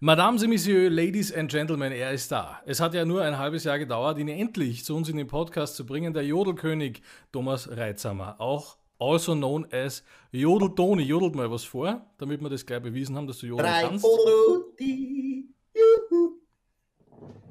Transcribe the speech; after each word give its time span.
Madame 0.00 0.36
et 0.36 0.46
Messieurs, 0.46 0.92
Ladies 0.92 1.32
and 1.32 1.50
Gentlemen, 1.50 1.90
er 1.90 2.12
ist 2.12 2.30
da. 2.30 2.62
Es 2.64 2.78
hat 2.78 2.94
ja 2.94 3.04
nur 3.04 3.22
ein 3.22 3.36
halbes 3.36 3.64
Jahr 3.64 3.80
gedauert, 3.80 4.16
ihn 4.18 4.28
endlich 4.28 4.84
zu 4.84 4.94
uns 4.94 5.08
in 5.08 5.16
den 5.16 5.26
Podcast 5.26 5.74
zu 5.74 5.84
bringen, 5.84 6.14
der 6.14 6.24
Jodelkönig 6.24 7.02
Thomas 7.32 7.68
Reitsamer, 7.68 8.40
auch 8.40 8.76
also 9.00 9.34
known 9.34 9.66
as 9.72 10.04
Jodel 10.30 10.72
Toni. 10.76 11.02
Jodelt 11.02 11.34
mal 11.34 11.50
was 11.50 11.64
vor, 11.64 12.06
damit 12.16 12.40
wir 12.40 12.48
das 12.48 12.64
gleich 12.64 12.80
bewiesen 12.80 13.16
haben, 13.16 13.26
dass 13.26 13.38
du 13.38 13.46
jodeln 13.46 13.68
Drei 13.68 13.82
kannst. 13.82 14.04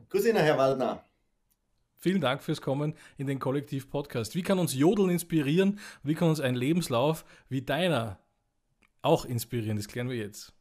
Grüß 0.07 0.25
Ihnen, 0.25 0.37
Herr 0.37 0.57
Waldner. 0.57 1.03
Vielen 1.97 2.21
Dank 2.21 2.41
fürs 2.41 2.61
Kommen 2.61 2.93
in 3.17 3.27
den 3.27 3.39
Kollektiv-Podcast. 3.39 4.35
Wie 4.35 4.43
kann 4.43 4.57
uns 4.57 4.73
Jodeln 4.73 5.09
inspirieren? 5.09 5.79
Wie 6.01 6.13
kann 6.13 6.29
uns 6.29 6.39
ein 6.39 6.55
Lebenslauf 6.55 7.25
wie 7.49 7.61
deiner 7.61 8.19
auch 9.01 9.25
inspirieren? 9.25 9.75
Das 9.75 9.89
klären 9.89 10.07
wir 10.07 10.15
jetzt. 10.15 10.56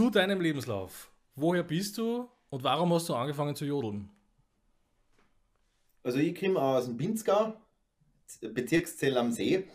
Zu 0.00 0.08
deinem 0.08 0.40
Lebenslauf. 0.40 1.12
Woher 1.34 1.62
bist 1.62 1.98
du 1.98 2.26
und 2.48 2.64
warum 2.64 2.90
hast 2.94 3.10
du 3.10 3.14
angefangen 3.14 3.54
zu 3.54 3.66
jodeln? 3.66 4.08
Also 6.02 6.16
ich 6.20 6.40
komme 6.40 6.58
aus 6.58 6.86
dem 6.86 6.96
Pinzgau, 6.96 7.52
Bezirkszell 8.40 9.18
am 9.18 9.30
See 9.30 9.68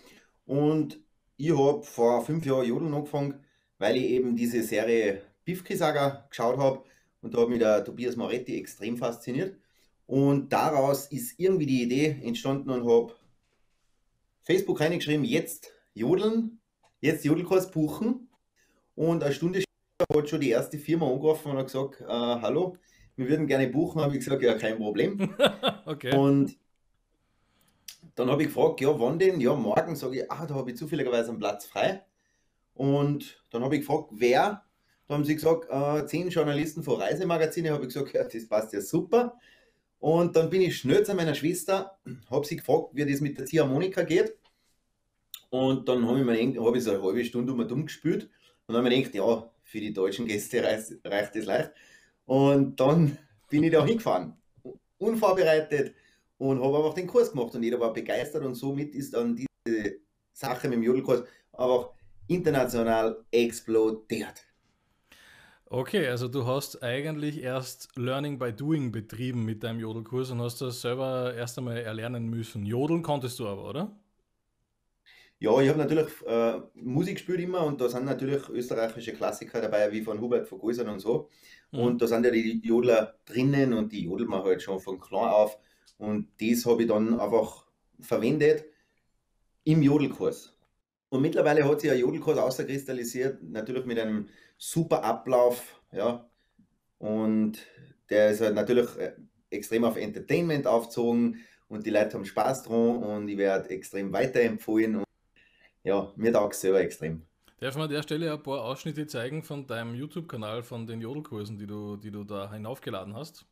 und 0.47 0.99
ich 1.37 1.55
habe 1.55 1.83
vor 1.83 2.25
fünf 2.25 2.43
Jahren 2.43 2.65
Jodeln 2.65 2.95
angefangen, 2.95 3.45
weil 3.77 3.97
ich 3.97 4.05
eben 4.05 4.35
diese 4.35 4.63
Serie 4.63 5.21
Bifki-Saga 5.43 6.25
geschaut 6.27 6.57
habe 6.57 6.83
und 7.21 7.35
da 7.35 7.41
hat 7.41 7.49
mich 7.49 7.59
der 7.59 7.85
Tobias 7.85 8.15
Moretti 8.15 8.57
extrem 8.57 8.97
fasziniert 8.97 9.59
und 10.07 10.51
daraus 10.51 11.05
ist 11.11 11.39
irgendwie 11.39 11.67
die 11.67 11.83
Idee 11.83 12.19
entstanden 12.23 12.71
und 12.71 12.89
habe 12.89 13.13
Facebook 14.41 14.79
reingeschrieben, 14.79 15.23
jetzt 15.23 15.71
jodeln, 15.93 16.61
jetzt 16.99 17.25
Jodelkurs 17.25 17.69
buchen 17.69 18.27
und 18.95 19.23
eine 19.23 19.31
Stunde 19.31 19.59
später 19.59 19.74
hat 19.99 20.29
schon 20.29 20.41
die 20.41 20.49
erste 20.49 20.77
Firma 20.77 21.07
angerufen 21.07 21.51
und 21.51 21.57
hat 21.57 21.67
gesagt, 21.67 22.01
äh, 22.01 22.05
hallo, 22.07 22.77
wir 23.15 23.29
würden 23.29 23.47
gerne 23.47 23.67
buchen, 23.67 24.01
habe 24.01 24.13
ich 24.13 24.23
gesagt, 24.23 24.41
ja, 24.41 24.55
kein 24.55 24.77
Problem. 24.77 25.35
okay. 25.85 26.15
Und 26.15 26.57
dann 28.15 28.29
habe 28.29 28.43
ich 28.43 28.49
gefragt, 28.49 28.81
ja, 28.81 28.99
wann 28.99 29.19
denn? 29.19 29.39
Ja, 29.39 29.53
morgen 29.55 29.95
sage 29.95 30.21
ich, 30.21 30.31
ah, 30.31 30.45
da 30.45 30.55
habe 30.55 30.71
ich 30.71 30.77
zufälligerweise 30.77 31.29
einen 31.29 31.39
Platz 31.39 31.65
frei. 31.65 32.03
Und 32.73 33.41
dann 33.51 33.63
habe 33.63 33.75
ich 33.75 33.81
gefragt, 33.81 34.09
wer? 34.11 34.63
Da 35.07 35.13
haben 35.13 35.23
sie 35.23 35.35
gesagt, 35.35 35.67
äh, 35.69 36.05
zehn 36.07 36.29
Journalisten 36.29 36.83
von 36.83 36.99
Reisemagazine. 36.99 37.71
Habe 37.71 37.85
ich 37.85 37.93
gesagt, 37.93 38.13
ja, 38.13 38.23
das 38.23 38.47
passt 38.47 38.73
ja 38.73 38.81
super. 38.81 39.37
Und 39.99 40.35
dann 40.35 40.49
bin 40.49 40.61
ich 40.61 40.77
schnell 40.77 41.05
zu 41.05 41.13
meiner 41.13 41.35
Schwester, 41.35 41.97
habe 42.29 42.45
sie 42.45 42.57
gefragt, 42.57 42.89
wie 42.93 43.05
das 43.05 43.21
mit 43.21 43.37
der 43.37 43.45
Ziehharmonika 43.45 44.03
geht. 44.03 44.35
Und 45.49 45.87
dann 45.87 46.05
habe 46.07 46.19
ich 46.19 46.25
mir 46.25 46.37
gedacht, 46.37 46.65
habe 46.65 46.77
ich 46.77 46.83
so 46.83 46.91
eine 46.91 47.01
halbe 47.01 47.23
Stunde 47.23 47.53
um 47.53 47.59
und 47.59 47.71
um 47.71 47.85
gespielt. 47.85 48.29
Und 48.67 48.73
dann 48.73 48.77
habe 48.83 48.93
ich 48.93 48.97
mir 48.97 49.11
gedacht, 49.11 49.15
ja, 49.15 49.51
für 49.65 49.79
die 49.79 49.91
deutschen 49.91 50.27
Gäste 50.27 50.63
reicht, 50.63 50.93
reicht 51.03 51.35
das 51.35 51.45
leicht. 51.45 51.71
Und 52.25 52.79
dann 52.79 53.17
bin 53.49 53.63
ich 53.63 53.71
da 53.71 53.85
hingefahren, 53.85 54.33
unvorbereitet 54.97 55.95
und 56.37 56.63
habe 56.63 56.77
einfach 56.77 56.93
den 56.93 57.07
Kurs 57.07 57.31
gemacht 57.31 57.53
und 57.55 57.63
jeder 57.63 57.79
war 57.79 57.91
begeistert 57.91 58.43
und 58.45 58.55
somit 58.55 58.93
ist 58.95 59.13
dann 59.13 59.35
diese 59.35 59.97
Sache 60.31 60.67
mit 60.67 60.77
dem 60.77 60.83
Jodelkurs 60.83 61.23
einfach 61.53 61.89
international 62.27 63.23
explodiert. 63.31 64.45
Okay, 65.67 66.07
also 66.07 66.27
du 66.27 66.45
hast 66.45 66.83
eigentlich 66.83 67.41
erst 67.41 67.89
Learning 67.97 68.37
by 68.37 68.53
Doing 68.53 68.91
betrieben 68.91 69.45
mit 69.45 69.63
deinem 69.63 69.79
Jodelkurs 69.79 70.29
und 70.29 70.41
hast 70.41 70.61
das 70.61 70.81
selber 70.81 71.33
erst 71.35 71.57
einmal 71.57 71.77
erlernen 71.77 72.27
müssen. 72.27 72.65
Jodeln 72.65 73.01
konntest 73.01 73.39
du 73.39 73.47
aber, 73.47 73.67
oder? 73.67 73.91
Ja, 75.39 75.59
ich 75.61 75.67
habe 75.69 75.77
natürlich 75.77 76.07
äh, 76.25 76.61
Musik 76.75 77.15
gespielt 77.15 77.41
immer 77.41 77.65
und 77.65 77.81
da 77.81 77.89
sind 77.89 78.05
natürlich 78.05 78.47
österreichische 78.49 79.13
Klassiker 79.13 79.61
dabei, 79.61 79.91
wie 79.91 80.01
von 80.01 80.21
Hubert 80.21 80.47
von 80.47 80.59
Geusern 80.59 80.87
und 80.89 80.99
so. 80.99 81.29
Mhm. 81.71 81.79
Und 81.79 82.01
da 82.01 82.07
sind 82.07 82.25
ja 82.25 82.31
die 82.31 82.61
Jodler 82.63 83.15
drinnen 83.25 83.73
und 83.73 83.91
die 83.91 84.05
jodeln 84.05 84.29
wir 84.29 84.43
halt 84.43 84.61
schon 84.61 84.79
von 84.79 84.99
klein 84.99 85.29
auf. 85.29 85.57
Und 85.97 86.29
das 86.39 86.65
habe 86.65 86.83
ich 86.83 86.87
dann 86.87 87.19
einfach 87.19 87.65
verwendet 87.99 88.65
im 89.65 89.81
Jodelkurs. 89.81 90.57
Und 91.09 91.21
mittlerweile 91.21 91.67
hat 91.67 91.81
sich 91.81 91.91
ein 91.91 91.99
Jodelkurs 91.99 92.37
außerkristallisiert, 92.37 93.43
natürlich 93.43 93.85
mit 93.85 93.99
einem 93.99 94.27
super 94.57 95.03
Ablauf, 95.03 95.81
ja. 95.91 96.29
Und 96.97 97.59
der 98.09 98.31
ist 98.31 98.41
halt 98.41 98.55
natürlich 98.55 98.87
äh, 98.97 99.13
extrem 99.49 99.83
auf 99.83 99.97
Entertainment 99.97 100.65
aufgezogen 100.67 101.39
und 101.67 101.85
die 101.85 101.89
Leute 101.89 102.13
haben 102.13 102.25
Spaß 102.25 102.63
dran 102.63 102.97
und 102.97 103.27
ich 103.27 103.37
werde 103.37 103.69
extrem 103.69 104.11
weiterempfohlen. 104.13 105.04
Ja, 105.85 106.11
mir 106.15 106.33
taugt 106.33 106.55
es 106.55 106.61
selber 106.61 106.81
extrem. 106.81 107.21
Darf 107.59 107.75
man 107.75 107.83
an 107.83 107.91
der 107.91 108.01
Stelle 108.01 108.33
ein 108.33 108.41
paar 108.41 108.63
Ausschnitte 108.63 109.05
zeigen 109.05 109.43
von 109.43 109.67
deinem 109.67 109.93
YouTube-Kanal, 109.93 110.63
von 110.63 110.87
den 110.87 110.99
Jodelkursen, 110.99 111.59
die 111.59 111.67
du, 111.67 111.95
die 111.95 112.09
du 112.09 112.23
da 112.23 112.51
hinaufgeladen 112.51 113.15
hast? 113.15 113.45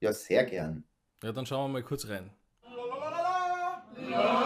Ja, 0.00 0.12
sehr 0.12 0.44
gern. 0.44 0.84
Ja, 1.22 1.32
dann 1.32 1.46
schauen 1.46 1.70
wir 1.70 1.80
mal 1.80 1.82
kurz 1.82 2.06
rein. 2.06 2.30
Hopsalare 3.96 4.45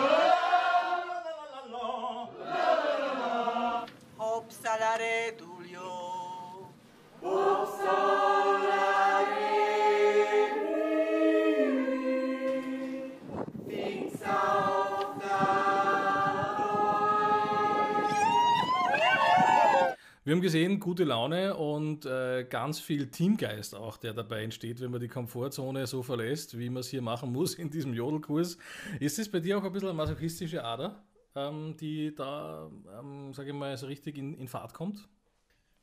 Wir 20.22 20.34
haben 20.34 20.42
gesehen, 20.42 20.81
gute 20.81 21.04
Laune 21.04 21.56
und 21.56 22.04
äh, 22.04 22.44
ganz 22.44 22.78
viel 22.78 23.06
Teamgeist 23.06 23.75
auch, 23.75 23.97
der 23.97 24.12
dabei 24.12 24.42
entsteht, 24.42 24.78
wenn 24.82 24.91
man 24.91 25.00
die 25.00 25.08
Komfortzone 25.08 25.86
so 25.86 26.03
verlässt, 26.03 26.58
wie 26.58 26.69
man 26.69 26.81
es 26.81 26.88
hier 26.88 27.00
machen 27.00 27.32
muss 27.32 27.54
in 27.54 27.70
diesem 27.70 27.94
Jodelkurs. 27.94 28.59
Ist 28.98 29.19
es 29.19 29.30
bei 29.30 29.41
dir 29.41 29.56
auch 29.56 29.64
ein 29.64 29.72
bisschen 29.72 29.88
eine 29.88 29.97
masochistische 29.97 30.62
Ader, 30.62 31.03
ähm, 31.34 31.75
die 31.80 32.14
da, 32.14 32.70
ähm, 32.98 33.32
sage 33.32 33.48
ich 33.48 33.54
mal, 33.54 33.75
so 33.78 33.86
richtig 33.86 34.19
in, 34.19 34.34
in 34.34 34.47
Fahrt 34.47 34.75
kommt? 34.75 35.09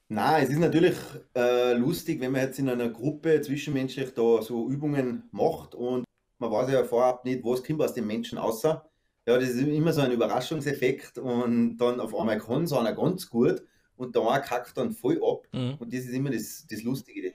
Na, 0.08 0.40
es 0.40 0.50
ist 0.50 0.60
natürlich 0.60 0.96
äh, 1.36 1.74
lustig, 1.74 2.22
wenn 2.22 2.32
man 2.32 2.42
jetzt 2.42 2.60
in 2.60 2.70
einer 2.70 2.90
Gruppe 2.90 3.42
zwischenmenschlich 3.42 4.14
da 4.14 4.44
so 4.44 4.70
Übungen 4.70 5.24
macht 5.32 5.74
und 5.74 6.04
man 6.38 6.52
weiß 6.52 6.70
ja 6.70 6.84
vorab 6.84 7.26
nicht, 7.26 7.44
was 7.44 7.64
kommt 7.64 7.82
aus 7.82 7.96
dem 7.96 8.06
Menschen 8.06 8.38
außer. 8.38 8.88
Ja, 9.26 9.40
das 9.40 9.50
ist 9.50 9.62
immer 9.62 9.94
so 9.94 10.02
ein 10.02 10.12
Überraschungseffekt 10.12 11.18
und 11.18 11.80
dann 11.80 12.00
auf 12.00 12.14
einmal 12.16 12.38
kann 12.38 12.66
es 12.66 12.72
einer 12.72 12.94
ganz 12.94 13.28
gut 13.28 13.64
und 13.98 14.16
der 14.16 14.24
eine 14.30 14.44
kackt 14.44 14.78
dann 14.78 14.92
voll 14.92 15.20
ab 15.24 15.48
Mhm. 15.54 15.76
und 15.80 15.94
das 15.94 16.02
ist 16.06 16.14
immer 16.14 16.30
das, 16.32 16.66
das 16.70 16.84
Lustige. 16.84 17.34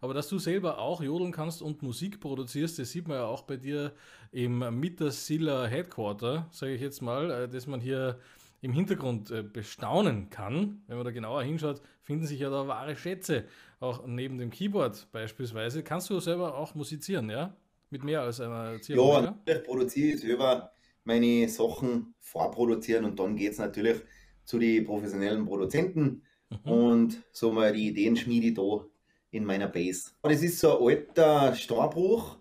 Aber 0.00 0.12
dass 0.14 0.28
du 0.28 0.38
selber 0.38 0.78
auch 0.78 1.02
jodeln 1.02 1.32
kannst 1.32 1.62
und 1.62 1.82
Musik 1.82 2.20
produzierst, 2.20 2.78
das 2.78 2.90
sieht 2.90 3.08
man 3.08 3.16
ja 3.18 3.24
auch 3.24 3.42
bei 3.42 3.56
dir 3.56 3.94
im 4.32 4.58
Mittersiller 4.78 5.66
Headquarter, 5.66 6.48
sage 6.52 6.74
ich 6.74 6.80
jetzt 6.82 7.00
mal, 7.00 7.30
äh, 7.30 7.48
dass 7.48 7.66
man 7.66 7.80
hier 7.80 8.20
im 8.60 8.72
Hintergrund 8.72 9.30
äh, 9.30 9.42
bestaunen 9.42 10.28
kann. 10.30 10.82
Wenn 10.86 10.96
man 10.96 11.04
da 11.06 11.10
genauer 11.10 11.42
hinschaut, 11.42 11.80
finden 12.02 12.26
sich 12.26 12.40
ja 12.40 12.50
da 12.50 12.66
wahre 12.68 12.96
Schätze. 12.96 13.44
Auch 13.80 14.06
neben 14.06 14.38
dem 14.38 14.50
Keyboard 14.50 15.10
beispielsweise. 15.12 15.82
Kannst 15.82 16.10
du 16.10 16.20
selber 16.20 16.56
auch 16.56 16.74
musizieren, 16.74 17.30
ja? 17.30 17.56
Mit 17.90 18.04
mehr 18.04 18.22
als 18.22 18.40
einer 18.40 18.72
Ja, 18.72 18.80
Ziehharmonika? 18.80 19.30
natürlich 19.46 19.62
produziere 19.64 20.14
ich 20.14 20.20
selber 20.20 20.72
meine 21.04 21.48
Sachen 21.48 22.14
vorproduzieren 22.20 23.04
und 23.04 23.18
dann 23.18 23.36
geht 23.36 23.52
es 23.52 23.58
natürlich 23.58 24.00
zu 24.44 24.58
den 24.58 24.84
professionellen 24.84 25.46
Produzenten 25.46 26.22
Mhm. 26.50 26.70
und 26.70 27.22
so 27.32 27.52
mal 27.52 27.72
die 27.72 27.88
Ideen 27.88 28.16
schmiede 28.16 28.48
ich 28.48 28.54
da 28.54 28.84
in 29.30 29.44
meiner 29.44 29.66
Base. 29.68 30.10
Das 30.22 30.42
ist 30.42 30.60
so 30.60 30.86
ein 30.86 30.98
alter 30.98 31.54
Steinbruch 31.54 32.38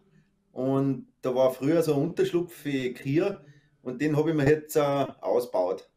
und 0.51 1.07
da 1.21 1.33
war 1.33 1.51
früher 1.51 1.81
so 1.81 1.95
ein 1.95 2.01
Unterschlupf 2.01 2.53
für 2.53 2.93
Krier 2.93 3.43
und 3.81 4.01
den 4.01 4.15
habe 4.15 4.29
ich 4.31 4.35
mir 4.35 4.47
jetzt 4.47 4.75
äh, 4.75 4.81
ausgebaut. 4.81 5.89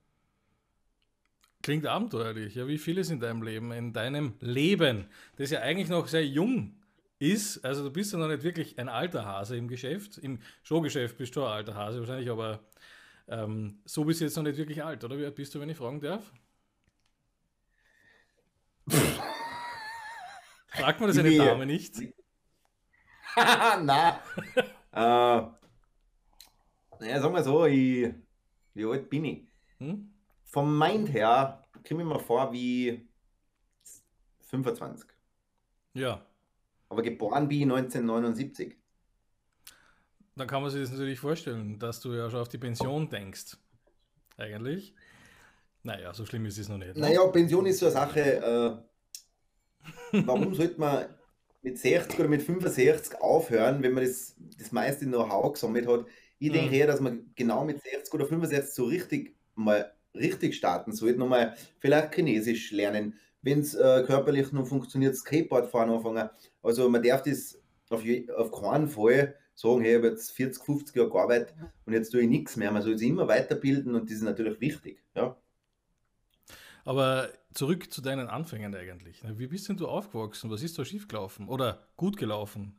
Klingt 1.63 1.87
abenteuerlich. 1.87 2.55
Ja, 2.55 2.69
wie 2.69 2.79
viel 2.79 2.99
ist 2.99 3.11
in 3.11 3.19
deinem 3.19 3.43
Leben? 3.43 3.73
In 3.73 3.93
deinem 3.93 4.35
Leben, 4.41 5.07
das 5.37 5.51
ja 5.51 5.61
eigentlich 5.61 5.89
noch 5.89 6.07
sehr 6.07 6.25
jung 6.25 6.77
ist. 7.19 7.65
Also 7.65 7.83
du 7.83 7.91
bist 7.91 8.13
ja 8.13 8.19
noch 8.19 8.29
nicht 8.29 8.45
wirklich 8.45 8.79
ein 8.79 8.89
alter 8.89 9.25
Hase 9.25 9.57
im 9.57 9.67
Geschäft. 9.69 10.19
Im 10.19 10.39
Showgeschäft 10.63 11.17
bist 11.19 11.35
du 11.35 11.43
ein 11.43 11.51
alter 11.51 11.75
Hase 11.75 11.99
wahrscheinlich, 12.01 12.31
aber 12.31 12.61
ähm, 13.29 13.81
so 13.85 14.05
bist 14.05 14.21
du 14.21 14.25
jetzt 14.25 14.37
noch 14.37 14.45
nicht 14.45 14.57
wirklich 14.57 14.83
alt, 14.83 15.03
oder? 15.05 15.19
Wie 15.19 15.25
alt 15.25 15.35
bist 15.35 15.55
du, 15.55 15.61
wenn 15.61 15.69
ich 15.69 15.77
fragen 15.77 16.01
darf? 16.01 16.33
Fragt 20.69 21.01
man 21.01 21.09
das 21.09 21.19
eine. 21.19 21.37
Dame 21.37 21.67
nicht? 21.67 21.95
Na, 23.37 24.21
äh, 24.93 25.43
naja, 26.99 27.21
sagen 27.21 27.35
wir 27.35 27.43
so, 27.43 27.67
ich, 27.67 28.15
wie 28.75 28.85
alt 28.85 29.11
bin 29.11 29.25
ich? 29.25 29.47
Hm? 29.79 30.11
Vom 30.45 30.79
Mind 30.79 31.13
her 31.13 31.67
komme 31.87 32.03
ich 32.03 32.09
mir 32.09 32.19
vor 32.19 32.53
wie 32.53 33.07
25. 34.41 35.11
Ja. 35.95 36.25
Aber 36.89 37.03
geboren 37.03 37.49
bin 37.49 37.59
ich 37.59 37.65
1979. 37.65 38.77
dann 40.37 40.47
kann 40.49 40.63
man 40.63 40.71
sich 40.71 40.83
das 40.83 40.91
natürlich 40.93 41.19
vorstellen, 41.21 41.79
dass 41.79 42.01
du 42.01 42.13
ja 42.13 42.31
schon 42.31 42.41
auf 42.41 42.49
die 42.49 42.59
Pension 42.59 43.09
denkst. 43.09 43.57
Eigentlich. 44.37 44.95
Naja, 45.83 46.13
so 46.15 46.27
schlimm 46.27 46.47
ist 46.47 46.59
es 46.59 46.69
noch 46.69 46.79
nicht. 46.79 47.01
Ne? 47.01 47.01
Naja, 47.01 47.27
Pension 47.29 47.67
ist 47.67 47.79
so 47.79 47.87
eine 47.87 47.93
Sache. 47.93 48.21
Äh, 48.21 48.77
warum 50.27 50.55
sollte 50.55 50.81
man 50.81 51.07
mit 51.63 51.79
60 51.79 52.19
oder 52.21 52.29
mit 52.29 52.43
65 52.43 53.21
aufhören, 53.21 53.83
wenn 53.83 53.93
man 53.93 54.05
das, 54.05 54.37
das 54.59 54.73
meiste 54.73 55.07
Know-how 55.07 55.53
gesammelt 55.53 55.87
hat? 55.87 56.07
Ich 56.39 56.53
denke 56.53 56.75
Mhm. 56.75 56.81
eher, 56.81 56.87
dass 56.87 57.01
man 57.01 57.33
genau 57.35 57.65
mit 57.65 57.81
60 57.83 58.13
oder 58.15 58.27
65 58.27 58.75
so 58.75 58.85
richtig 58.85 59.37
mal 59.55 59.93
richtig 60.15 60.55
starten 60.55 60.93
sollte. 60.93 61.19
Nochmal 61.19 61.57
vielleicht 61.79 62.15
Chinesisch 62.15 62.73
lernen. 62.73 63.19
Wenn 63.43 63.61
es 63.61 63.75
äh, 63.75 64.03
körperlich 64.07 64.53
noch 64.53 64.67
funktioniert, 64.67 65.17
Skateboard 65.17 65.71
fahren 65.71 65.91
anfangen. 65.91 66.29
Also 66.63 66.89
man 66.89 67.03
darf 67.03 67.23
das 67.23 67.59
auf, 67.91 68.05
je, 68.05 68.29
auf 68.31 68.51
keinen 68.51 68.89
Fall 68.89 69.37
sagen, 69.57 69.81
hey, 69.81 69.93
ich 69.93 69.97
habe 69.97 70.09
jetzt 70.09 70.31
40, 70.33 70.63
50 70.63 70.97
Jahre 70.97 71.11
gearbeitet 71.11 71.55
und 71.87 71.93
jetzt 71.93 72.11
tue 72.11 72.21
ich 72.21 72.29
nichts 72.29 72.57
mehr. 72.57 72.71
Man 72.71 72.83
soll 72.83 72.97
sich 72.97 73.09
immer 73.09 73.27
weiterbilden 73.27 73.95
und 73.95 74.05
das 74.05 74.19
ist 74.19 74.23
natürlich 74.23 74.61
wichtig. 74.61 75.03
Ja. 75.15 75.37
Aber 76.85 77.31
zurück 77.53 77.93
zu 77.93 78.01
deinen 78.01 78.29
Anfängen 78.29 78.75
eigentlich. 78.75 79.25
ne? 79.25 79.39
Wie 79.39 79.49
bist 79.49 79.69
denn 79.69 79.77
du 79.77 79.89
aufgewachsen? 79.89 80.51
Was 80.51 80.63
ist 80.63 80.79
da 80.79 80.85
schiefgelaufen? 80.85 81.49
Oder 81.49 81.89
gut 81.97 82.17
gelaufen? 82.17 82.77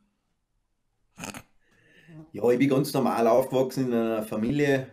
Ja, 2.32 2.48
ich 2.50 2.58
bin 2.58 2.70
ganz 2.70 2.94
normal 2.94 3.26
aufgewachsen 3.26 3.88
in 3.88 3.94
einer 3.94 4.22
Familie, 4.22 4.86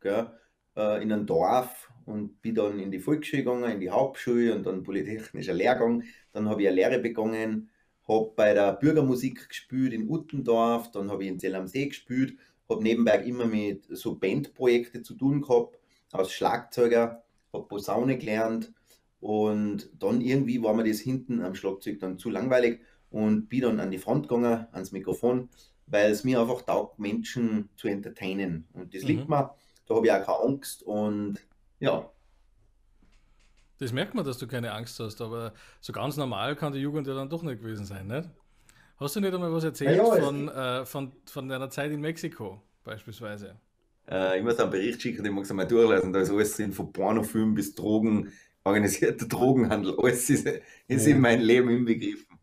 gell, 0.00 0.30
äh, 0.76 1.02
in 1.02 1.12
einem 1.12 1.26
Dorf 1.26 1.90
und 2.06 2.40
bin 2.40 2.54
dann 2.54 2.78
in 2.78 2.90
die 2.90 3.00
Volksschule 3.00 3.42
gegangen, 3.42 3.70
in 3.70 3.80
die 3.80 3.90
Hauptschule 3.90 4.54
und 4.54 4.64
dann 4.64 4.82
polytechnischer 4.82 5.52
Lehrgang. 5.52 6.04
Dann 6.32 6.48
habe 6.48 6.62
ich 6.62 6.68
eine 6.68 6.76
Lehre 6.76 6.98
begonnen, 7.00 7.70
habe 8.08 8.32
bei 8.36 8.54
der 8.54 8.72
Bürgermusik 8.74 9.48
gespielt 9.48 9.92
in 9.92 10.08
Uttendorf, 10.08 10.90
dann 10.92 11.10
habe 11.10 11.24
ich 11.24 11.30
in 11.30 11.38
Zell 11.38 11.54
am 11.54 11.66
See 11.68 11.86
gespielt, 11.86 12.36
habe 12.68 12.82
nebenbei 12.82 13.18
immer 13.24 13.46
mit 13.46 13.84
so 13.90 14.14
Bandprojekten 14.16 15.04
zu 15.04 15.14
tun 15.14 15.42
gehabt, 15.42 15.78
als 16.12 16.32
Schlagzeuger, 16.32 17.22
habe 17.52 17.68
Posaune 17.68 18.18
gelernt 18.18 18.72
und 19.20 19.90
dann 19.98 20.20
irgendwie 20.20 20.62
war 20.62 20.74
mir 20.74 20.84
das 20.84 21.00
hinten 21.00 21.40
am 21.42 21.54
Schlagzeug 21.54 22.00
dann 22.00 22.18
zu 22.18 22.30
langweilig 22.30 22.80
und 23.10 23.48
bin 23.48 23.62
dann 23.62 23.80
an 23.80 23.90
die 23.90 23.98
Front 23.98 24.28
gegangen, 24.28 24.66
ans 24.72 24.92
Mikrofon 24.92 25.48
weil 25.90 26.10
es 26.10 26.22
mir 26.22 26.38
einfach 26.40 26.62
taugt, 26.62 26.98
Menschen 26.98 27.70
zu 27.76 27.88
entertainen. 27.88 28.68
Und 28.74 28.94
das 28.94 29.06
liegt 29.06 29.26
Mhm. 29.26 29.30
mir, 29.30 29.54
da 29.86 29.94
habe 29.94 30.06
ich 30.06 30.12
auch 30.12 30.26
keine 30.26 30.40
Angst 30.40 30.82
und 30.82 31.38
ja, 31.80 32.10
Das 33.78 33.92
merkt 33.92 34.14
man, 34.14 34.24
dass 34.24 34.38
du 34.38 34.46
keine 34.46 34.72
Angst 34.72 34.98
hast, 35.00 35.20
aber 35.20 35.52
so 35.80 35.92
ganz 35.92 36.16
normal 36.16 36.56
kann 36.56 36.72
die 36.72 36.80
Jugend 36.80 37.06
ja 37.06 37.14
dann 37.14 37.28
doch 37.30 37.42
nicht 37.42 37.60
gewesen 37.62 37.84
sein, 37.86 38.06
nicht? 38.08 38.28
Hast 38.98 39.16
du 39.16 39.20
nicht 39.20 39.34
einmal 39.34 39.52
was 39.52 39.64
erzählt 39.64 39.96
Ja, 39.96 40.04
von, 40.08 40.48
äh, 40.48 40.86
von, 40.86 41.12
von 41.26 41.48
deiner 41.48 41.70
Zeit 41.70 41.92
in 41.92 42.00
Mexiko 42.00 42.62
beispielsweise? 42.84 43.56
äh, 44.10 44.38
ich 44.38 44.44
muss 44.44 44.58
einen 44.58 44.70
Bericht 44.70 45.02
schicken, 45.02 45.24
den 45.24 45.34
magst 45.34 45.50
du 45.50 45.54
mal 45.54 45.66
durchlesen. 45.66 46.12
Da 46.12 46.20
ist 46.20 46.30
alles 46.30 46.56
drin, 46.56 46.72
von 46.72 46.92
Pornofilm 46.92 47.54
bis 47.54 47.74
Drogen, 47.74 48.32
organisierter 48.64 49.26
Drogenhandel, 49.28 49.96
alles 49.98 50.28
ist, 50.30 50.46
ist 50.88 51.06
Ja. 51.06 51.12
in 51.12 51.20
mein 51.20 51.40
Leben 51.40 51.70
inbegriffen. 51.70 52.38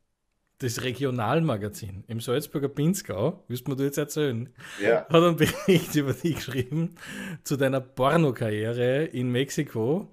Das 0.59 0.83
Regionalmagazin 0.83 2.05
im 2.07 2.21
Salzburger 2.21 2.69
Pinzgau, 2.69 3.43
wirst 3.49 3.67
mir 3.67 3.75
du 3.75 3.83
jetzt 3.83 3.97
erzählen, 3.97 4.49
Ja, 4.77 5.07
hat 5.09 5.21
einen 5.23 5.35
Bericht 5.67 5.95
über 5.95 6.13
dich 6.13 6.35
geschrieben 6.35 6.95
zu 7.43 7.57
deiner 7.57 7.81
Pornokarriere 7.81 9.03
in 9.05 9.31
Mexiko 9.31 10.07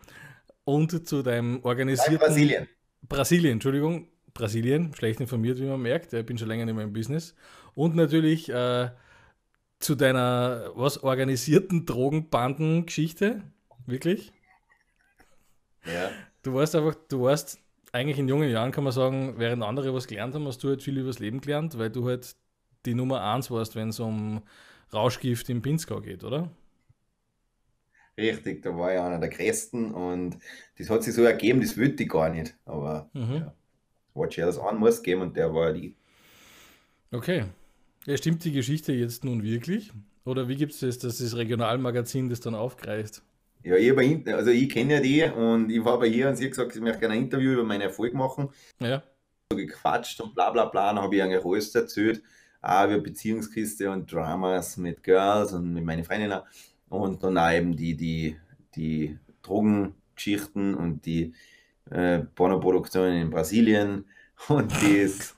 und 0.64 1.06
zu 1.06 1.22
deinem 1.22 1.56
in 1.56 1.62
organisierten 1.62 2.18
Brasilien. 2.18 2.68
Brasilien, 3.08 3.52
Entschuldigung, 3.54 4.08
Brasilien, 4.34 4.94
schlecht 4.94 5.20
informiert, 5.20 5.58
wie 5.58 5.66
man 5.66 5.80
merkt. 5.80 6.12
Ich 6.12 6.26
bin 6.26 6.38
schon 6.38 6.48
länger 6.48 6.64
nicht 6.64 6.74
mehr 6.74 6.84
im 6.84 6.92
Business. 6.92 7.34
Und 7.74 7.94
natürlich 7.94 8.48
äh, 8.48 8.90
zu 9.78 9.94
deiner 9.94 10.70
was 10.74 11.02
organisierten 11.02 11.84
Drogenbanden-Geschichte. 11.86 13.42
Wirklich? 13.86 14.32
Ja. 15.84 16.10
Du 16.42 16.54
warst 16.54 16.74
einfach, 16.74 16.94
du 17.08 17.22
warst 17.22 17.58
eigentlich 17.92 18.18
in 18.18 18.28
jungen 18.28 18.48
Jahren, 18.48 18.72
kann 18.72 18.84
man 18.84 18.92
sagen, 18.92 19.34
während 19.36 19.62
andere 19.62 19.92
was 19.92 20.06
gelernt 20.06 20.34
haben, 20.34 20.46
hast 20.46 20.62
du 20.64 20.68
halt 20.68 20.82
viel 20.82 20.98
übers 20.98 21.18
Leben 21.18 21.40
gelernt, 21.40 21.76
weil 21.78 21.90
du 21.90 22.06
halt 22.06 22.34
die 22.86 22.94
Nummer 22.94 23.22
eins 23.22 23.50
warst, 23.50 23.76
wenn 23.76 23.90
es 23.90 24.00
um 24.00 24.42
Rauschgift 24.92 25.48
im 25.50 25.62
Pinzgau 25.62 26.00
geht, 26.00 26.24
oder? 26.24 26.50
Richtig, 28.18 28.62
da 28.62 28.76
war 28.76 28.92
ich 28.92 29.00
einer 29.00 29.18
der 29.18 29.30
Größten 29.30 29.92
und 29.92 30.38
das 30.78 30.90
hat 30.90 31.02
sich 31.02 31.14
so 31.14 31.22
ergeben, 31.24 31.60
das 31.60 31.78
wollte 31.78 32.02
ich 32.02 32.08
gar 32.08 32.28
nicht. 32.28 32.54
Aber 32.64 33.08
Mhm. 33.14 33.34
Ja. 33.36 33.54
Watch 34.14 34.36
ja 34.36 34.46
das 34.46 34.58
an 34.58 34.76
muss 34.78 35.02
geben 35.02 35.22
und 35.22 35.36
der 35.36 35.54
war 35.54 35.72
die. 35.72 35.96
Okay. 37.10 37.44
Ja, 38.06 38.16
stimmt 38.16 38.44
die 38.44 38.52
Geschichte 38.52 38.92
jetzt 38.92 39.24
nun 39.24 39.42
wirklich? 39.42 39.92
Oder 40.24 40.48
wie 40.48 40.56
gibt 40.56 40.72
es 40.72 40.80
das, 40.80 40.98
dass 40.98 41.18
das 41.18 41.36
Regionalmagazin 41.36 42.28
das 42.28 42.40
dann 42.40 42.54
aufgreift? 42.54 43.22
Ja, 43.64 43.76
ich, 43.76 43.96
also 44.34 44.50
ich 44.50 44.68
kenne 44.68 44.94
ja 44.94 45.00
die 45.00 45.22
und 45.22 45.70
ich 45.70 45.84
war 45.84 45.98
bei 45.98 46.08
ihr 46.08 46.28
und 46.28 46.36
sie 46.36 46.44
hat 46.44 46.50
gesagt, 46.50 46.74
ich 46.74 46.82
möchte 46.82 47.00
gerne 47.00 47.14
ein 47.14 47.22
Interview 47.22 47.52
über 47.52 47.64
meinen 47.64 47.82
Erfolg 47.82 48.12
machen. 48.12 48.50
Ja. 48.80 49.02
So 49.50 49.56
gequatscht 49.56 50.20
und 50.20 50.34
bla 50.34 50.50
bla 50.50 50.66
bla. 50.66 50.92
Dann 50.92 51.02
habe 51.02 51.14
ich 51.14 51.22
eigentlich 51.22 51.44
alles 51.44 51.74
erzählt. 51.74 52.22
Auch 52.60 52.86
über 52.86 52.98
Beziehungskiste 52.98 53.90
und 53.90 54.12
Dramas 54.12 54.76
mit 54.76 55.02
Girls 55.02 55.52
und 55.52 55.72
mit 55.72 55.84
meinen 55.84 56.04
Freundinnen. 56.04 56.40
Und 56.92 57.22
dann 57.22 57.38
auch 57.38 57.50
eben 57.50 57.74
die, 57.74 57.96
die, 57.96 58.36
die 58.76 59.18
Drogengeschichten 59.40 60.74
und 60.74 61.06
die 61.06 61.32
äh, 61.90 62.18
Pornoproduktionen 62.18 63.22
in 63.22 63.30
Brasilien. 63.30 64.04
Und 64.48 64.70
das 64.72 65.34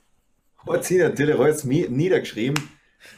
hat 0.67 0.83
sie 0.83 0.97
natürlich 0.97 1.39
alles 1.39 1.63
niedergeschrieben. 1.63 2.61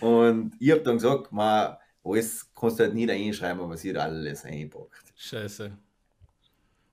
Und 0.01 0.53
ich 0.59 0.69
habe 0.69 0.81
dann 0.81 0.97
gesagt, 0.97 1.31
ma, 1.31 1.79
alles 2.03 2.47
kannst 2.53 2.77
du 2.79 2.83
halt 2.83 2.93
nicht 2.93 3.09
einschreiben, 3.09 3.63
aber 3.63 3.75
sie 3.75 3.89
hat 3.89 3.97
alles 3.97 4.45
eingepackt. 4.45 5.13
Scheiße. 5.15 5.75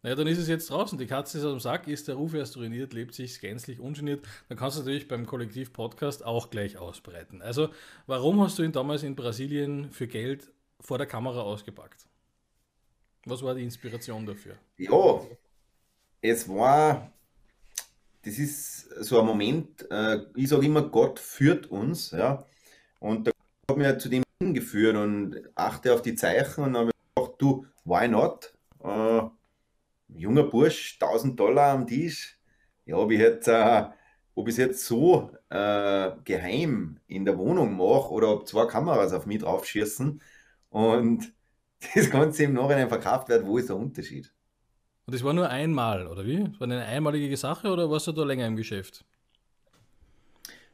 Naja, 0.02 0.16
dann 0.16 0.26
ist 0.26 0.38
es 0.38 0.48
jetzt 0.48 0.70
draußen. 0.70 0.96
Die 0.96 1.06
Katze 1.06 1.38
ist 1.38 1.44
aus 1.44 1.52
dem 1.52 1.60
Sack, 1.60 1.88
ist 1.88 2.08
der 2.08 2.14
Ruf 2.14 2.32
erst 2.32 2.56
ruiniert, 2.56 2.94
lebt 2.94 3.14
sich 3.14 3.38
gänzlich 3.38 3.80
ungeniert. 3.80 4.26
Dann 4.48 4.56
kannst 4.56 4.78
du 4.78 4.80
natürlich 4.80 5.08
beim 5.08 5.26
Kollektiv-Podcast 5.26 6.24
auch 6.24 6.48
gleich 6.48 6.78
ausbreiten. 6.78 7.42
Also, 7.42 7.68
warum 8.06 8.40
hast 8.40 8.58
du 8.58 8.62
ihn 8.62 8.72
damals 8.72 9.02
in 9.02 9.14
Brasilien 9.14 9.90
für 9.90 10.06
Geld 10.06 10.50
vor 10.84 10.98
der 10.98 11.06
Kamera 11.06 11.40
ausgepackt? 11.40 12.06
Was 13.24 13.42
war 13.42 13.54
die 13.54 13.64
Inspiration 13.64 14.26
dafür? 14.26 14.56
Ja, 14.76 15.20
es 16.20 16.48
war, 16.48 17.10
das 18.22 18.38
ist 18.38 18.90
so 19.02 19.18
ein 19.18 19.26
Moment, 19.26 19.90
äh, 19.90 20.18
ich 20.36 20.48
sage 20.48 20.66
immer, 20.66 20.82
Gott 20.82 21.18
führt 21.18 21.66
uns, 21.70 22.10
ja. 22.10 22.44
Und 23.00 23.26
da 23.26 23.32
hat 23.68 23.76
mich 23.78 23.86
halt 23.86 24.00
zu 24.00 24.10
dem 24.10 24.22
hingeführt 24.42 24.96
und 24.96 25.42
achte 25.54 25.94
auf 25.94 26.02
die 26.02 26.14
Zeichen 26.14 26.64
und 26.64 26.76
habe 26.76 26.90
gedacht, 27.14 27.34
du, 27.38 27.66
why 27.84 28.06
not? 28.06 28.52
Äh, 28.82 29.22
junger 30.08 30.44
Bursch, 30.44 30.98
1000 31.00 31.38
Dollar 31.40 31.72
am 31.72 31.86
Tisch. 31.86 32.38
Ja, 32.84 32.96
ob 32.96 33.10
ich 33.10 33.20
jetzt, 33.20 33.48
äh, 33.48 33.84
ob 34.34 34.48
ich 34.48 34.54
es 34.54 34.58
jetzt 34.58 34.84
so 34.84 35.30
äh, 35.48 36.10
geheim 36.24 37.00
in 37.06 37.24
der 37.24 37.38
Wohnung 37.38 37.76
mache 37.76 38.10
oder 38.10 38.30
ob 38.30 38.46
zwei 38.46 38.66
Kameras 38.66 39.14
auf 39.14 39.24
mich 39.24 39.38
draufschießen 39.38 40.20
und 40.74 41.32
das 41.94 42.10
Ganze 42.10 42.44
im 42.44 42.54
Nachhinein 42.54 42.88
verkauft 42.88 43.28
wird, 43.28 43.46
wo 43.46 43.58
ist 43.58 43.68
der 43.68 43.76
Unterschied? 43.76 44.32
Und 45.06 45.14
das 45.14 45.22
war 45.22 45.32
nur 45.32 45.48
einmal, 45.48 46.08
oder 46.08 46.26
wie? 46.26 46.44
Das 46.44 46.58
war 46.58 46.64
eine 46.64 46.84
einmalige 46.84 47.36
Sache 47.36 47.68
oder 47.68 47.88
warst 47.90 48.08
du 48.08 48.12
da 48.12 48.24
länger 48.24 48.46
im 48.46 48.56
Geschäft? 48.56 49.04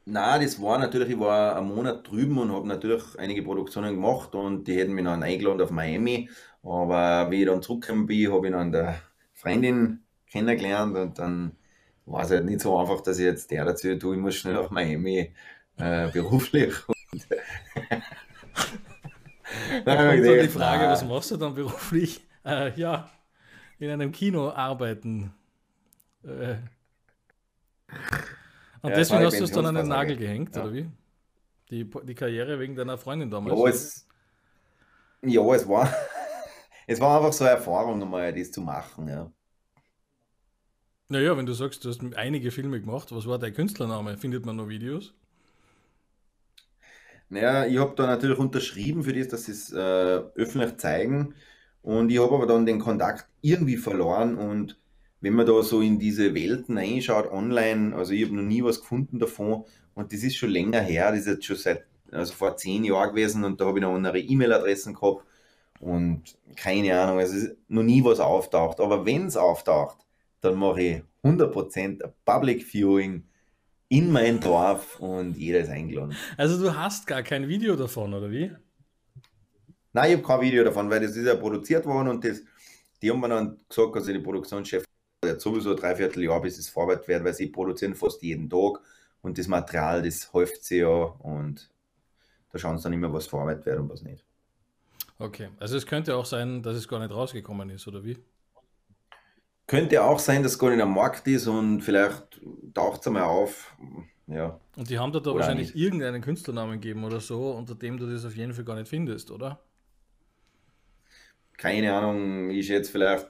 Na, 0.07 0.39
das 0.39 0.61
war 0.61 0.79
natürlich, 0.79 1.11
ich 1.11 1.21
war 1.21 1.57
einen 1.57 1.69
Monat 1.69 2.09
drüben 2.09 2.39
und 2.39 2.51
habe 2.51 2.67
natürlich 2.67 3.03
einige 3.19 3.43
Produktionen 3.43 3.95
gemacht 3.95 4.35
und 4.35 4.67
die 4.67 4.77
hätten 4.79 4.95
mich 4.95 5.05
dann 5.05 5.23
eingeladen 5.23 5.61
auf 5.61 5.71
Miami. 5.71 6.31
Aber 6.63 7.31
wie 7.31 7.43
ich 7.43 7.47
dann 7.47 7.63
zurückgekommen 7.63 8.07
bin, 8.07 8.33
habe 8.33 8.47
ich 8.47 8.53
dann 8.53 8.73
der 8.73 9.01
Freundin 9.35 10.05
kennengelernt 10.27 10.97
und 10.97 11.19
dann 11.19 11.57
war 12.07 12.23
es 12.23 12.31
halt 12.31 12.47
nicht 12.47 12.61
so 12.61 12.79
einfach, 12.79 13.03
dass 13.03 13.19
ich 13.19 13.27
jetzt 13.27 13.51
der 13.51 13.67
dazu 13.67 13.95
tue, 13.97 14.17
ich 14.17 14.21
muss 14.21 14.37
schnell 14.37 14.55
nach 14.55 14.71
Miami 14.71 15.35
äh, 15.77 16.09
beruflich. 16.09 16.75
Und 17.13 17.27
dann 17.29 17.40
Da 19.85 19.97
kommt 19.97 20.25
so 20.25 20.37
die 20.37 20.49
Frage, 20.49 20.87
was 20.87 21.05
machst 21.05 21.31
du 21.31 21.37
dann 21.37 21.55
beruflich? 21.55 22.21
Äh, 22.43 22.73
ja, 22.81 23.11
in 23.79 23.91
einem 23.91 24.13
Kino 24.13 24.51
arbeiten. 24.51 25.33
Äh. 26.25 26.57
Und 28.83 28.91
Ja, 28.91 28.97
deswegen 28.97 29.25
hast 29.25 29.39
du 29.39 29.45
es 29.45 29.53
dann 29.53 29.67
an 29.67 29.75
den. 29.75 29.89
Nagel 29.89 30.17
gehängt, 30.17 30.57
Ja. 30.57 30.63
oder 30.63 30.73
wie? 30.73 30.89
Die, 31.71 31.89
die 32.05 32.15
Karriere 32.15 32.59
wegen 32.59 32.75
deiner 32.75 32.99
Freundin 32.99 33.31
damals. 33.31 33.59
Ja, 33.59 33.67
es, 33.69 34.07
ja, 35.23 35.55
es 35.55 35.69
war, 35.69 35.93
es 36.87 37.01
war 37.01 37.19
einfach 37.19 37.33
so 37.33 37.45
eine 37.45 37.55
Erfahrung, 37.55 38.03
einmal 38.03 38.33
das 38.35 38.51
zu 38.51 38.61
machen. 38.61 39.09
Ja. 39.09 39.31
Naja, 41.09 41.37
wenn 41.37 41.45
du 41.45 41.53
sagst, 41.53 41.85
du 41.85 41.91
hast 41.91 42.01
einige 42.17 42.51
Filme 42.51 42.81
gemacht, 42.81 43.13
was 43.13 43.27
war 43.27 43.39
dein 43.39 43.53
Künstlername? 43.53 44.17
Findet 44.17 44.47
man 44.47 44.57
noch 44.57 44.69
Videos? 44.69 45.13
Naja, 47.31 47.67
ich 47.67 47.79
habe 47.79 47.95
da 47.97 48.07
natürlich 48.07 48.39
unterschrieben 48.39 49.05
für 49.05 49.13
das, 49.13 49.29
dass 49.29 49.45
sie 49.45 49.53
es 49.53 49.73
äh, 49.73 49.77
öffentlich 49.77 50.77
zeigen. 50.79 51.35
Und 51.83 52.11
ich 52.11 52.19
habe 52.19 52.35
aber 52.35 52.47
dann 52.47 52.67
den 52.67 52.81
Kontakt 52.81 53.27
irgendwie 53.41 53.77
verloren. 53.77 54.37
Und 54.37 54.79
wenn 55.21 55.35
man 55.35 55.47
da 55.47 55.63
so 55.63 55.81
in 55.81 55.99
diese 55.99 56.35
Welten 56.35 56.77
reinschaut, 56.77 57.31
online, 57.31 57.95
also 57.97 58.13
ich 58.13 58.25
habe 58.25 58.35
noch 58.37 58.43
nie 58.43 58.63
was 58.65 58.81
gefunden 58.81 59.19
davon. 59.19 59.65
Und 59.95 60.13
das 60.13 60.23
ist 60.23 60.37
schon 60.37 60.51
länger 60.51 60.81
her, 60.81 61.11
das 61.11 61.21
ist 61.21 61.27
jetzt 61.27 61.45
schon 61.47 61.57
seit 61.57 61.85
also 62.13 62.33
vor 62.35 62.57
zehn 62.57 62.85
Jahren 62.85 63.11
gewesen 63.11 63.45
und 63.45 63.61
da 63.61 63.67
habe 63.67 63.79
ich 63.79 63.83
noch 63.83 63.95
andere 63.95 64.19
E-Mail-Adressen 64.19 64.95
gehabt 64.95 65.25
und 65.81 66.37
keine 66.57 67.01
Ahnung, 67.01 67.21
es 67.21 67.33
ist 67.33 67.57
noch 67.69 67.83
nie 67.83 68.05
was 68.05 68.21
auftaucht. 68.21 68.81
Aber 68.81 69.07
wenn 69.07 69.27
es 69.27 69.37
auftaucht, 69.37 69.99
dann 70.41 70.59
mache 70.59 70.83
ich 70.83 71.03
100% 71.23 72.03
ein 72.03 72.13
Public 72.25 72.65
Viewing 72.65 73.25
in 73.91 74.13
mein 74.13 74.41
Dorf 74.41 75.01
und 75.01 75.37
jeder 75.37 75.61
ist 75.61 75.69
eingeladen. 75.69 76.17
Also 76.37 76.63
du 76.63 76.75
hast 76.75 77.07
gar 77.07 77.23
kein 77.23 77.49
Video 77.49 77.75
davon, 77.75 78.15
oder 78.15 78.31
wie? 78.31 78.53
Nein, 79.93 80.11
ich 80.11 80.17
habe 80.17 80.27
kein 80.27 80.41
Video 80.41 80.63
davon, 80.63 80.89
weil 80.89 81.01
das 81.01 81.17
ist 81.17 81.27
ja 81.27 81.35
produziert 81.35 81.85
worden 81.85 82.09
und 82.09 82.25
das, 82.25 82.41
die 83.03 83.11
haben 83.11 83.21
mir 83.21 83.29
dann 83.29 83.59
gesagt, 83.69 83.97
also 83.97 84.13
die 84.13 84.21
Produktionschef 84.21 84.85
hat 85.25 85.41
sowieso 85.41 85.75
drei 85.75 85.97
Vierteljahr, 85.97 86.41
bis 86.41 86.57
es 86.59 86.69
vorwärts 86.69 87.09
wird, 87.09 87.25
weil 87.25 87.35
sie 87.35 87.49
produzieren 87.49 87.97
fast 87.97 88.23
jeden 88.23 88.49
Tag 88.49 88.81
und 89.23 89.37
das 89.37 89.49
Material, 89.49 90.03
das 90.03 90.33
häuft 90.33 90.65
sie 90.65 90.79
ja 90.79 90.87
und 90.87 91.69
da 92.53 92.59
schauen 92.61 92.79
sie 92.79 92.85
dann 92.85 92.93
immer, 92.93 93.13
was 93.13 93.27
vorwärts 93.27 93.67
wird 93.67 93.81
und 93.81 93.91
was 93.91 94.03
nicht. 94.03 94.25
Okay, 95.19 95.49
also 95.59 95.77
es 95.77 95.85
könnte 95.85 96.15
auch 96.15 96.27
sein, 96.27 96.63
dass 96.63 96.77
es 96.77 96.87
gar 96.87 97.01
nicht 97.01 97.11
rausgekommen 97.11 97.69
ist, 97.71 97.89
oder 97.89 98.05
wie? 98.05 98.17
Könnte 99.71 100.03
auch 100.05 100.19
sein, 100.19 100.43
dass 100.43 100.53
es 100.53 100.59
gar 100.59 100.71
nicht 100.71 100.83
am 100.83 100.95
Markt 100.95 101.27
ist 101.29 101.47
und 101.47 101.83
vielleicht 101.83 102.41
taucht 102.75 103.01
es 103.03 103.07
einmal 103.07 103.23
auf. 103.25 103.77
Ja. 104.27 104.59
Und 104.77 104.91
die 104.91 104.99
haben 104.99 105.13
da, 105.13 105.21
da 105.21 105.33
Oder 105.33 105.37
wahrscheinlich 105.37 105.75
nicht. 105.75 105.77
irgendeinen 105.77 106.23
Künstlernamen 106.23 106.73
gegeben 106.81 107.05
oder 107.05 107.21
so, 107.21 107.53
unter 107.53 107.75
dem 107.77 107.99
du 107.99 108.07
das 108.13 108.25
auf 108.25 108.35
jeden 108.37 108.53
Fall 108.55 108.65
gar 108.65 108.75
nicht 108.77 108.89
findest, 108.89 109.31
oder? 109.31 109.61
Keine 111.57 111.93
Ahnung, 111.95 112.51
ich 112.51 112.67
schätze 112.67 112.91
vielleicht 112.91 113.29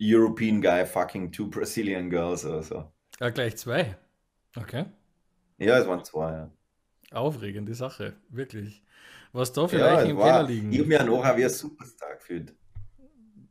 European 0.00 0.62
Guy 0.62 0.86
fucking 0.86 1.30
two 1.30 1.48
Brazilian 1.50 2.08
Girls 2.08 2.46
oder 2.46 2.62
so. 2.62 2.92
Ja, 3.20 3.28
gleich 3.30 3.56
zwei. 3.58 3.96
Okay. 4.56 4.86
Ja, 5.58 5.78
es 5.78 5.86
waren 5.86 6.02
zwei, 6.04 6.32
ja. 6.32 6.50
Aufregende 7.10 7.74
Sache, 7.74 8.14
wirklich. 8.28 8.84
Was 9.32 9.52
da 9.52 9.66
für 9.66 9.78
Ja, 9.78 9.80
Leichen 9.80 10.10
im 10.10 10.18
war, 10.18 10.22
Keller 10.22 10.42
ich 10.70 10.78
habe 10.78 10.84
liegen, 10.84 10.88
mich 10.88 10.98
ja 10.98 11.04
nachher 11.04 11.36
wie 11.36 11.44
ein 11.44 11.50
Superstar 11.50 12.16
gefühlt. 12.16 12.54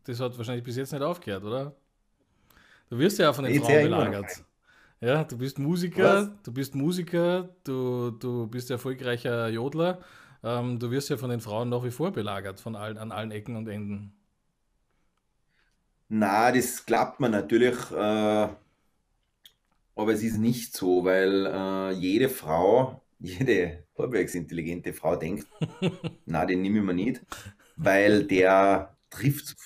Das 0.06 0.20
hat 0.22 0.38
wahrscheinlich 0.38 0.64
bis 0.64 0.78
jetzt 0.78 0.94
nicht 0.94 1.02
aufgehört, 1.04 1.44
oder? 1.44 1.76
Du 2.90 2.98
wirst 3.00 3.20
ja 3.20 3.30
auch 3.30 3.36
von 3.36 3.46
den 3.46 3.54
Ich 3.54 3.56
Frauen 3.56 3.82
belagert. 3.82 4.44
Ja, 5.02 5.24
du 5.24 5.38
bist 5.38 5.60
Musiker, 5.60 6.26
Was? 6.26 6.30
du 6.44 6.54
bist 6.54 6.76
Musiker, 6.76 7.50
du, 7.64 8.12
du 8.12 8.48
bist 8.48 8.72
erfolgreicher 8.72 9.50
Jodler. 9.50 10.02
Ähm, 10.44 10.80
du 10.80 10.92
wirst 10.92 11.10
ja 11.10 11.18
von 11.18 11.30
den 11.30 11.42
Frauen 11.42 11.70
nach 11.70 11.84
wie 11.84 11.92
vor 11.92 12.12
belagert, 12.12 12.60
von 12.60 12.76
allen, 12.76 12.98
an 12.98 13.12
allen 13.12 13.32
Ecken 13.32 13.56
und 13.58 13.68
Enden. 13.68 14.14
Na, 16.10 16.52
das 16.52 16.86
klappt 16.86 17.20
man 17.20 17.32
natürlich, 17.32 17.76
äh, 17.92 18.50
aber 19.96 20.14
es 20.14 20.24
ist 20.24 20.38
nicht 20.38 20.76
so, 20.76 21.04
weil 21.06 21.46
äh, 21.46 21.92
jede 21.94 22.30
Frau, 22.30 23.02
jede 23.20 23.86
halbwegs 23.98 24.36
intelligente 24.36 24.94
Frau 24.94 25.16
denkt, 25.16 25.48
na, 26.26 26.46
den 26.46 26.62
nehme 26.62 26.80
ich 26.80 26.86
mir 26.86 26.94
nicht, 26.94 27.26
weil 27.76 28.26
der 28.26 28.98
trifft 29.10 29.58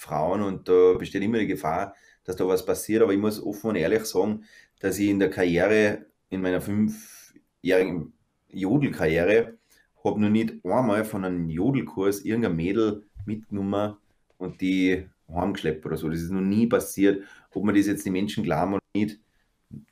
Frauen 0.00 0.40
und 0.40 0.66
da 0.66 0.94
besteht 0.94 1.22
immer 1.22 1.38
die 1.38 1.46
Gefahr, 1.46 1.94
dass 2.24 2.36
da 2.36 2.48
was 2.48 2.64
passiert. 2.64 3.02
Aber 3.02 3.12
ich 3.12 3.18
muss 3.18 3.42
offen 3.42 3.70
und 3.70 3.76
ehrlich 3.76 4.06
sagen, 4.06 4.44
dass 4.80 4.98
ich 4.98 5.10
in 5.10 5.18
der 5.18 5.28
Karriere, 5.28 6.06
in 6.30 6.40
meiner 6.40 6.62
fünfjährigen 6.62 8.14
Jodelkarriere, 8.48 9.58
habe 10.02 10.20
noch 10.20 10.30
nicht 10.30 10.54
einmal 10.64 11.04
von 11.04 11.26
einem 11.26 11.50
Jodelkurs 11.50 12.22
irgendein 12.22 12.56
Mädel 12.56 13.04
mitgenommen 13.26 13.98
und 14.38 14.62
die 14.62 15.06
heimgeschleppt 15.28 15.84
oder 15.84 15.98
so. 15.98 16.08
Das 16.08 16.22
ist 16.22 16.30
noch 16.30 16.40
nie 16.40 16.66
passiert. 16.66 17.22
Ob 17.52 17.64
man 17.64 17.74
das 17.74 17.86
jetzt 17.86 18.06
die 18.06 18.10
Menschen 18.10 18.42
glauben 18.42 18.74
oder 18.74 18.82
nicht, 18.94 19.20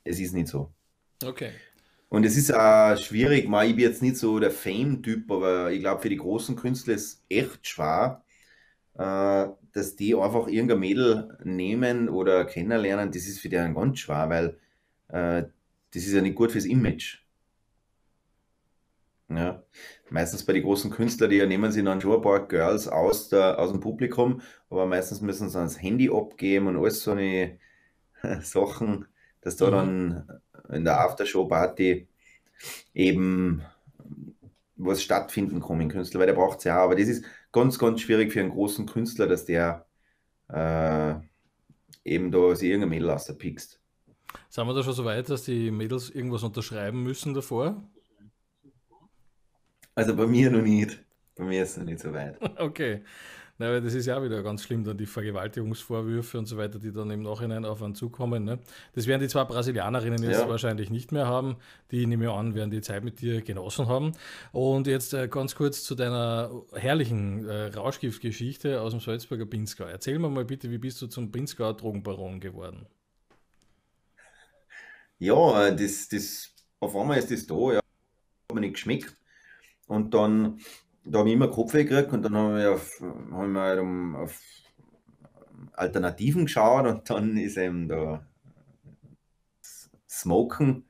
es 0.03 0.19
ist 0.19 0.33
nicht 0.33 0.47
so. 0.47 0.71
Okay. 1.23 1.51
Und 2.09 2.25
es 2.25 2.35
ist 2.35 2.51
auch 2.51 2.97
schwierig, 2.97 3.47
mal, 3.47 3.67
ich 3.67 3.75
bin 3.75 3.85
jetzt 3.85 4.01
nicht 4.01 4.17
so 4.17 4.39
der 4.39 4.49
Fame-Typ, 4.49 5.29
aber 5.31 5.71
ich 5.71 5.81
glaube, 5.81 6.01
für 6.01 6.09
die 6.09 6.17
großen 6.17 6.55
Künstler 6.55 6.95
ist 6.95 7.23
echt 7.29 7.67
schwer, 7.67 8.23
äh, 8.97 9.47
dass 9.73 9.95
die 9.95 10.15
einfach 10.15 10.47
irgendein 10.47 10.79
Mädel 10.79 11.37
nehmen 11.43 12.09
oder 12.09 12.45
kennenlernen. 12.45 13.11
Das 13.11 13.27
ist 13.27 13.39
für 13.39 13.49
die 13.49 13.55
ganz 13.57 13.99
schwer, 13.99 14.29
weil 14.29 14.57
äh, 15.09 15.49
das 15.93 16.03
ist 16.05 16.13
ja 16.13 16.21
nicht 16.21 16.35
gut 16.35 16.51
fürs 16.51 16.65
Image. 16.65 17.19
Ja. 19.29 19.63
Meistens 20.09 20.43
bei 20.45 20.53
den 20.53 20.63
großen 20.63 20.89
Künstlern, 20.91 21.29
die 21.29 21.45
nehmen 21.45 21.71
sie 21.71 21.83
dann 21.83 22.01
schon 22.01 22.15
ein 22.15 22.21
paar 22.21 22.47
Girls 22.47 22.87
aus, 22.87 23.29
der, 23.29 23.59
aus 23.59 23.71
dem 23.71 23.79
Publikum, 23.79 24.41
aber 24.69 24.87
meistens 24.87 25.21
müssen 25.21 25.49
sie 25.49 25.53
dann 25.53 25.65
das 25.67 25.81
Handy 25.81 26.09
abgeben 26.09 26.67
und 26.67 26.77
alles 26.77 27.03
so 27.03 27.11
eine 27.11 27.59
Sachen, 28.41 29.07
dass 29.41 29.57
da 29.57 29.69
Mhm. 29.69 29.71
dann 29.71 30.41
in 30.71 30.85
der 30.85 31.01
Aftershow-Party 31.01 32.07
eben 32.93 33.63
was 34.77 35.03
stattfinden 35.03 35.61
kann 35.61 35.81
im 35.81 35.89
Künstler, 35.89 36.19
weil 36.19 36.27
der 36.27 36.33
braucht 36.33 36.59
es 36.59 36.63
ja 36.65 36.79
auch. 36.79 36.85
Aber 36.85 36.95
das 36.95 37.07
ist 37.07 37.25
ganz, 37.51 37.79
ganz 37.79 38.01
schwierig 38.01 38.31
für 38.31 38.39
einen 38.39 38.51
großen 38.51 38.85
Künstler, 38.85 39.27
dass 39.27 39.45
der 39.45 39.85
äh, 40.49 41.15
eben 42.03 42.31
da 42.31 42.55
sich 42.55 42.69
irgendein 42.69 42.89
Mädel 42.89 43.09
rauspickst. 43.09 43.79
Sind 44.49 44.67
wir 44.67 44.73
da 44.73 44.83
schon 44.83 44.93
so 44.93 45.05
weit, 45.05 45.29
dass 45.29 45.43
die 45.43 45.71
Mädels 45.71 46.09
irgendwas 46.09 46.43
unterschreiben 46.43 47.03
müssen 47.03 47.33
davor? 47.33 47.83
Also 49.95 50.15
bei 50.15 50.27
mir 50.27 50.51
noch 50.51 50.61
nicht. 50.61 51.03
Bei 51.35 51.43
mir 51.43 51.63
ist 51.63 51.71
es 51.71 51.77
noch 51.77 51.85
nicht 51.85 51.99
so 51.99 52.13
weit. 52.13 52.37
Okay. 52.59 53.03
Na, 53.59 53.67
weil 53.71 53.81
das 53.81 53.93
ist 53.93 54.05
ja 54.05 54.17
auch 54.17 54.23
wieder 54.23 54.41
ganz 54.41 54.63
schlimm, 54.63 54.85
dann 54.85 54.97
die 54.97 55.05
Vergewaltigungsvorwürfe 55.05 56.37
und 56.37 56.45
so 56.45 56.55
weiter, 56.57 56.79
die 56.79 56.93
dann 56.93 57.11
im 57.11 57.21
Nachhinein 57.23 57.65
auf 57.65 57.83
einen 57.83 57.93
zukommen. 57.93 58.45
Ne? 58.45 58.59
Das 58.93 59.05
werden 59.05 59.21
die 59.21 59.27
zwei 59.27 59.43
Brasilianerinnen 59.43 60.23
jetzt 60.23 60.39
Ja. 60.39 60.49
wahrscheinlich 60.49 60.89
nicht 60.89 61.11
mehr 61.11 61.27
haben. 61.27 61.57
Die, 61.91 62.05
nehme 62.07 62.25
ich 62.25 62.31
an, 62.31 62.55
werden 62.55 62.71
die 62.71 62.79
Zeit 62.81 63.03
mit 63.03 63.19
dir 63.21 63.41
genossen 63.41 63.87
haben. 63.87 64.13
Und 64.53 64.87
jetzt 64.87 65.13
äh, 65.13 65.27
ganz 65.27 65.55
kurz 65.55 65.83
zu 65.83 65.95
deiner 65.95 66.49
herrlichen 66.73 67.45
äh, 67.49 67.65
Rauschgiftgeschichte 67.67 68.79
aus 68.81 68.91
dem 68.93 69.01
Salzburger 69.01 69.45
Pinzgau. 69.45 69.85
Erzähl 69.85 70.19
mir 70.19 70.29
mal 70.29 70.45
bitte, 70.45 70.71
wie 70.71 70.77
bist 70.77 71.01
du 71.01 71.07
zum 71.07 71.31
Pinzgauer 71.31 71.75
Drogenbaron 71.75 72.39
geworden? 72.39 72.87
Ja, 75.17 75.67
äh, 75.67 75.75
das, 75.75 76.07
das, 76.07 76.53
auf 76.79 76.95
einmal 76.95 77.17
ist 77.17 77.31
das 77.31 77.45
da, 77.45 77.55
ja, 77.73 77.77
hat 77.77 78.55
mir 78.55 78.61
nicht 78.61 78.73
geschmeckt. 78.73 79.15
Und 79.87 80.13
dann, 80.13 80.59
da 81.05 81.19
habe 81.19 81.29
ich 81.29 81.35
immer 81.35 81.49
Kopfweh 81.49 81.85
gekriegt 81.85 82.13
und 82.13 82.23
dann 82.23 82.35
habe 82.35 82.59
ich 82.59 82.67
auf, 82.67 83.01
habe 83.01 83.45
ich 83.45 83.51
mal 83.51 83.79
um, 83.79 84.15
auf 84.15 84.39
Alternativen 85.73 86.45
geschaut 86.45 86.85
und 86.85 87.09
dann 87.09 87.37
ist 87.37 87.57
eben 87.57 87.87
da 87.87 88.25
Smoken 90.09 90.85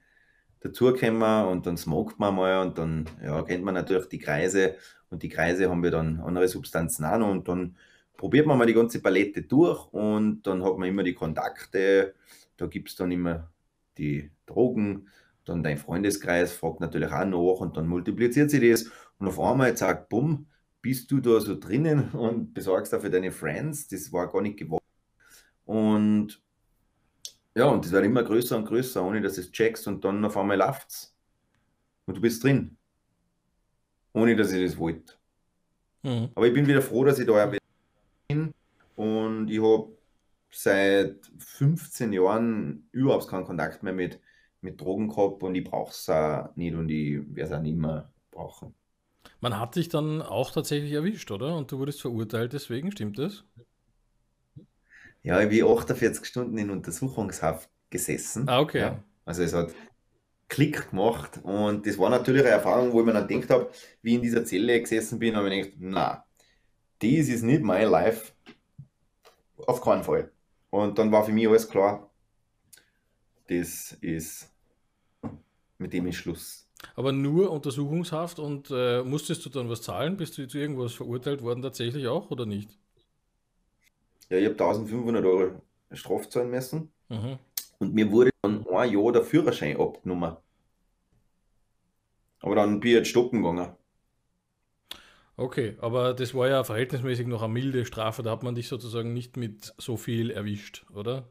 dazugekommen 0.61 1.47
und 1.47 1.65
dann 1.65 1.77
smoked 1.77 2.19
man 2.19 2.35
mal 2.35 2.65
und 2.65 2.77
dann 2.77 3.09
ja, 3.23 3.41
kennt 3.43 3.63
man 3.63 3.75
natürlich 3.75 4.07
die 4.07 4.19
Kreise 4.19 4.75
und 5.09 5.23
die 5.23 5.29
Kreise 5.29 5.69
haben 5.69 5.83
wir 5.83 5.91
dann 5.91 6.19
andere 6.19 6.47
Substanzen 6.47 7.05
auch 7.05 7.17
noch 7.17 7.29
und 7.29 7.47
dann 7.47 7.75
probiert 8.17 8.45
man 8.45 8.57
mal 8.57 8.67
die 8.67 8.73
ganze 8.73 9.01
Palette 9.01 9.43
durch 9.43 9.85
und 9.93 10.41
dann 10.43 10.63
hat 10.63 10.77
man 10.77 10.89
immer 10.89 11.03
die 11.03 11.13
Kontakte, 11.13 12.15
da 12.57 12.65
gibt 12.65 12.89
es 12.89 12.95
dann 12.95 13.11
immer 13.11 13.49
die 13.97 14.31
Drogen, 14.45 15.07
dann 15.49 15.63
dein 15.63 15.77
Freundeskreis 15.77 16.53
fragt 16.53 16.79
natürlich 16.79 17.11
auch 17.11 17.25
nach 17.25 17.59
und 17.61 17.77
dann 17.77 17.87
multipliziert 17.87 18.49
sich 18.49 18.61
das 18.61 18.91
und 19.17 19.27
auf 19.27 19.39
einmal 19.39 19.75
sagt, 19.75 20.09
bumm, 20.09 20.47
bist 20.81 21.11
du 21.11 21.19
da 21.19 21.39
so 21.39 21.59
drinnen 21.59 22.09
und 22.13 22.53
besorgst 22.53 22.93
dafür 22.93 23.09
deine 23.09 23.31
Friends, 23.31 23.87
das 23.87 24.11
war 24.13 24.31
gar 24.31 24.41
nicht 24.41 24.57
gewollt. 24.57 24.83
Und 25.65 26.41
ja, 27.55 27.65
und 27.65 27.83
das 27.83 27.91
wird 27.91 28.05
immer 28.05 28.23
größer 28.23 28.55
und 28.55 28.65
größer, 28.65 29.03
ohne 29.03 29.21
dass 29.21 29.35
du 29.35 29.41
es 29.41 29.51
checkst 29.51 29.87
und 29.87 30.05
dann 30.05 30.23
auf 30.23 30.37
einmal 30.37 30.57
läuft's. 30.57 31.15
Und 32.05 32.17
du 32.17 32.21
bist 32.21 32.43
drin. 32.43 32.77
Ohne 34.13 34.35
dass 34.35 34.51
ich 34.51 34.65
das 34.65 34.77
wollte. 34.77 35.13
Mhm. 36.03 36.29
Aber 36.33 36.47
ich 36.47 36.53
bin 36.53 36.65
wieder 36.65 36.81
froh, 36.81 37.03
dass 37.03 37.19
ich 37.19 37.27
da 37.27 37.51
bin 38.27 38.53
und 38.95 39.49
ich 39.49 39.61
habe 39.61 39.97
seit 40.51 41.19
15 41.37 42.13
Jahren 42.13 42.87
überhaupt 42.91 43.27
keinen 43.27 43.45
Kontakt 43.45 43.83
mehr 43.83 43.93
mit, 43.93 44.19
mit 44.61 44.79
Drogen 44.79 45.09
gehabt 45.09 45.43
und 45.43 45.55
ich 45.55 45.63
brauche 45.63 45.91
es 45.91 46.09
auch 46.09 46.55
nicht 46.55 46.75
und 46.75 46.89
ich 46.89 47.17
werde 47.35 47.41
es 47.41 47.51
auch 47.51 47.61
nicht 47.61 47.77
mehr 47.77 48.11
brauchen. 48.31 48.75
Man 49.41 49.59
hat 49.59 49.75
dich 49.75 49.89
dann 49.89 50.21
auch 50.21 50.51
tatsächlich 50.51 50.91
erwischt, 50.91 51.31
oder? 51.31 51.55
Und 51.55 51.71
du 51.71 51.79
wurdest 51.79 52.01
verurteilt 52.01 52.53
deswegen, 52.53 52.91
stimmt 52.91 53.17
das? 53.19 53.43
Ja, 55.23 55.41
ich 55.41 55.49
bin 55.49 55.65
48 55.65 56.25
Stunden 56.25 56.57
in 56.57 56.69
Untersuchungshaft 56.69 57.69
gesessen. 57.89 58.47
Ah, 58.47 58.59
okay. 58.59 58.79
Ja, 58.79 59.03
also 59.25 59.43
es 59.43 59.53
hat 59.53 59.73
Klick 60.47 60.89
gemacht 60.89 61.39
und 61.43 61.85
das 61.85 61.97
war 61.97 62.09
natürlich 62.09 62.41
eine 62.41 62.51
Erfahrung, 62.51 62.91
wo 62.91 63.01
ich 63.01 63.05
mir 63.05 63.13
dann 63.13 63.27
gedacht 63.27 63.49
habe, 63.49 63.69
wie 64.01 64.11
ich 64.11 64.15
in 64.15 64.21
dieser 64.21 64.45
Zelle 64.45 64.79
gesessen 64.81 65.19
bin, 65.19 65.35
habe 65.35 65.53
ich 65.53 65.65
gedacht, 65.65 65.77
na, 65.79 66.25
das 66.99 67.29
ist 67.29 67.43
nicht 67.43 67.61
mein 67.61 67.89
Life. 67.89 68.33
Auf 69.67 69.81
keinen 69.81 70.03
Fall. 70.03 70.31
Und 70.69 70.97
dann 70.97 71.11
war 71.11 71.23
für 71.23 71.31
mich 71.31 71.47
alles 71.47 71.69
klar, 71.69 72.08
das 73.49 73.93
ist, 74.01 74.53
mit 75.77 75.93
dem 75.93 76.05
ist 76.07 76.17
Schluss. 76.17 76.67
Aber 76.93 77.11
nur 77.11 77.49
Untersuchungshaft 77.51 78.37
und 78.37 78.69
äh, 78.69 79.01
musstest 79.03 79.43
du 79.43 79.49
dann 79.49 79.69
was 79.69 79.81
zahlen? 79.81 80.17
Bist 80.17 80.37
du 80.37 80.47
zu 80.47 80.59
irgendwas 80.59 80.93
verurteilt 80.93 81.41
worden 81.41 81.63
tatsächlich 81.63 82.07
auch 82.07 82.29
oder 82.29 82.45
nicht? 82.45 82.77
Ja, 84.29 84.37
ich 84.37 84.45
habe 84.45 84.55
1500 84.55 85.23
Euro 85.25 85.61
Strafe 85.91 86.29
zahlen 86.29 86.49
müssen 86.49 86.91
Mhm. 87.09 87.39
und 87.79 87.93
mir 87.95 88.11
wurde 88.11 88.31
dann 88.43 88.67
ein 88.67 88.91
Jahr 88.93 89.11
der 89.13 89.23
Führerschein 89.23 89.77
abgenommen. 89.79 90.37
Aber 92.41 92.55
dann 92.55 92.81
bin 92.81 92.89
ich 92.91 92.95
jetzt 92.97 93.07
stoppen 93.07 93.41
gegangen. 93.43 93.77
Okay, 95.37 95.75
aber 95.79 96.13
das 96.13 96.33
war 96.35 96.49
ja 96.49 96.63
verhältnismäßig 96.63 97.25
noch 97.27 97.41
eine 97.41 97.53
milde 97.53 97.85
Strafe, 97.85 98.23
da 98.23 98.31
hat 98.31 98.43
man 98.43 98.55
dich 98.55 98.67
sozusagen 98.67 99.13
nicht 99.13 99.37
mit 99.37 99.73
so 99.77 99.95
viel 99.97 100.31
erwischt, 100.31 100.85
oder? 100.93 101.29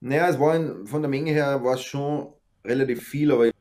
Naja, 0.00 0.28
es 0.28 0.38
war 0.38 0.54
in, 0.56 0.86
von 0.86 1.02
der 1.02 1.08
Menge 1.10 1.32
her 1.32 1.62
war 1.64 1.74
es 1.74 1.82
schon 1.82 2.32
relativ 2.64 3.02
viel, 3.08 3.32
aber 3.32 3.46
ich 3.48 3.52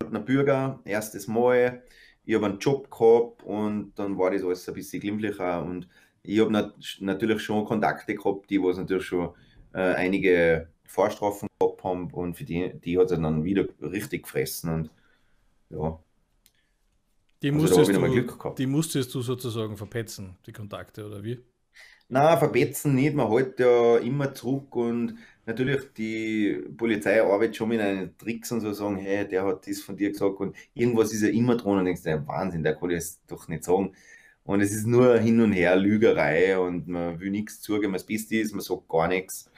bin 0.00 0.16
ein 0.16 0.24
Bürger, 0.24 0.80
erstes 0.84 1.28
Mal, 1.28 1.84
ich 2.24 2.34
habe 2.34 2.46
einen 2.46 2.58
Job 2.58 2.90
gehabt 2.90 3.42
und 3.44 3.92
dann 3.96 4.18
war 4.18 4.30
das 4.30 4.42
alles 4.42 4.68
ein 4.68 4.74
bisschen 4.74 5.00
glimpflicher 5.00 5.62
und 5.64 5.88
ich 6.22 6.40
habe 6.40 6.50
nat 6.52 6.74
natürlich 7.00 7.42
schon 7.42 7.64
Kontakte 7.66 8.14
gehabt, 8.14 8.50
die 8.50 8.60
was 8.62 8.78
natürlich 8.78 9.04
schon 9.06 9.34
äh, 9.74 9.94
einige 9.94 10.68
Vorstrafen 10.84 11.48
gehabt 11.60 11.84
haben 11.84 12.10
und 12.12 12.34
für 12.36 12.44
die, 12.44 12.72
die 12.80 12.98
hat 12.98 13.10
es 13.10 13.20
dann 13.20 13.44
wieder 13.44 13.66
richtig 13.80 14.24
gefressen 14.24 14.70
und 14.70 14.90
ja. 15.70 15.98
Die 17.42 17.52
Also 17.52 17.52
musstest, 17.52 17.92
nochmal 17.92 18.10
du, 18.10 18.12
Glück 18.12 18.38
gehabt. 18.38 18.58
die 18.58 18.66
musstest 18.66 19.14
du 19.14 19.22
sozusagen 19.22 19.76
verpetzen, 19.76 20.36
die 20.46 20.52
Kontakte, 20.52 21.06
oder 21.06 21.22
wie? 21.22 21.40
Na, 22.08 22.36
verbetzen 22.36 22.94
nicht, 22.94 23.14
man 23.14 23.28
hält 23.30 23.58
ja 23.60 23.96
immer 23.98 24.34
zurück 24.34 24.76
und 24.76 25.16
natürlich 25.46 25.92
die 25.96 26.62
Polizei 26.76 27.22
arbeitet 27.22 27.56
schon 27.56 27.68
mit 27.68 27.80
einen 27.80 28.16
Tricks 28.18 28.52
und 28.52 28.60
so 28.60 28.72
sagen, 28.72 28.96
hey, 28.96 29.26
der 29.28 29.44
hat 29.44 29.66
das 29.66 29.80
von 29.80 29.96
dir 29.96 30.10
gesagt 30.10 30.40
und 30.40 30.56
irgendwas 30.74 31.12
ist 31.12 31.22
ja 31.22 31.28
immer 31.28 31.56
dran 31.56 31.78
und 31.78 31.84
denkst, 31.86 32.02
dir, 32.02 32.26
Wahnsinn, 32.26 32.62
der 32.62 32.76
kann 32.76 32.90
das 32.90 33.20
doch 33.26 33.48
nicht 33.48 33.64
sagen. 33.64 33.94
Und 34.44 34.60
es 34.60 34.72
ist 34.74 34.86
nur 34.86 35.18
hin 35.18 35.40
und 35.40 35.52
her 35.52 35.76
Lügerei 35.76 36.58
und 36.58 36.86
man 36.88 37.18
will 37.20 37.30
nichts 37.30 37.60
zugeben, 37.60 37.94
das 37.94 38.04
Beste 38.06 38.36
ist, 38.36 38.52
man 38.52 38.60
sagt 38.60 38.88
gar 38.88 39.08
nichts. 39.08 39.50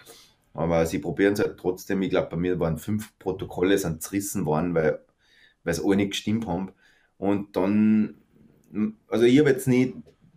Aber 0.54 0.86
sie 0.86 0.98
probieren 1.00 1.34
es 1.34 1.40
halt 1.40 1.58
trotzdem. 1.58 2.02
Ich 2.02 2.10
glaube, 2.10 2.30
bei 2.30 2.36
mir 2.36 2.58
waren 2.60 2.78
fünf 2.78 3.18
Protokolle 3.18 3.78
sind 3.78 4.02
zerrissen 4.02 4.46
worden, 4.46 4.74
weil, 4.74 5.00
weil 5.64 5.72
es 5.72 5.84
alle 5.84 5.96
nicht 5.96 6.12
gestimmt 6.12 6.46
haben. 6.46 6.72
Und 7.18 7.56
dann, 7.56 8.16
also 9.08 9.24
ich 9.24 9.38
habe 9.38 9.50
jetzt 9.50 9.68
nicht 9.68 9.94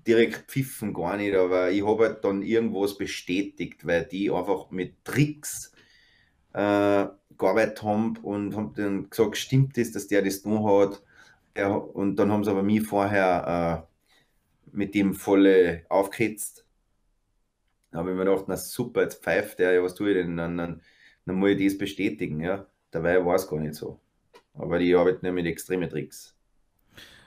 direkt 0.09 0.51
pfiffen, 0.51 0.93
gar 0.93 1.17
nicht, 1.17 1.35
aber 1.35 1.69
ich 1.71 1.85
habe 1.85 2.05
halt 2.05 2.23
dann 2.25 2.41
irgendwas 2.41 2.97
bestätigt, 2.97 3.85
weil 3.85 4.05
die 4.05 4.31
einfach 4.31 4.71
mit 4.71 5.05
Tricks 5.05 5.71
äh, 6.53 7.05
gearbeitet 7.37 7.83
haben 7.83 8.17
und 8.17 8.55
haben 8.55 8.73
dann 8.75 9.09
gesagt, 9.09 9.37
stimmt 9.37 9.77
das, 9.77 9.91
dass 9.91 10.07
der 10.07 10.23
das 10.23 10.41
tun 10.41 10.65
hat. 10.65 11.03
Der, 11.55 11.71
und 11.95 12.15
dann 12.15 12.31
haben 12.31 12.43
sie 12.43 12.49
aber 12.51 12.63
mich 12.63 12.85
vorher 12.87 13.85
äh, 14.73 14.75
mit 14.77 14.95
dem 14.95 15.13
voll 15.13 15.85
aufgehetzt. 15.89 16.65
Da 17.91 17.99
habe 17.99 18.11
ich 18.11 18.17
mir 18.17 18.25
gedacht, 18.25 18.45
na 18.47 18.57
super, 18.57 19.03
jetzt 19.03 19.23
pfeift 19.23 19.59
der, 19.59 19.73
ja, 19.73 19.83
was 19.83 19.95
tue 19.95 20.09
ich 20.09 20.17
denn? 20.17 20.37
Dann, 20.37 20.57
dann, 20.57 20.81
dann 21.25 21.35
muss 21.35 21.51
ich 21.51 21.65
das 21.65 21.77
bestätigen, 21.77 22.39
ja. 22.41 22.67
Dabei 22.91 23.23
war 23.23 23.35
es 23.35 23.47
gar 23.47 23.59
nicht 23.59 23.75
so. 23.75 23.99
Aber 24.53 24.79
die 24.79 24.95
arbeiten 24.95 25.25
ja 25.25 25.31
mit 25.31 25.45
extremen 25.45 25.89
Tricks. 25.89 26.38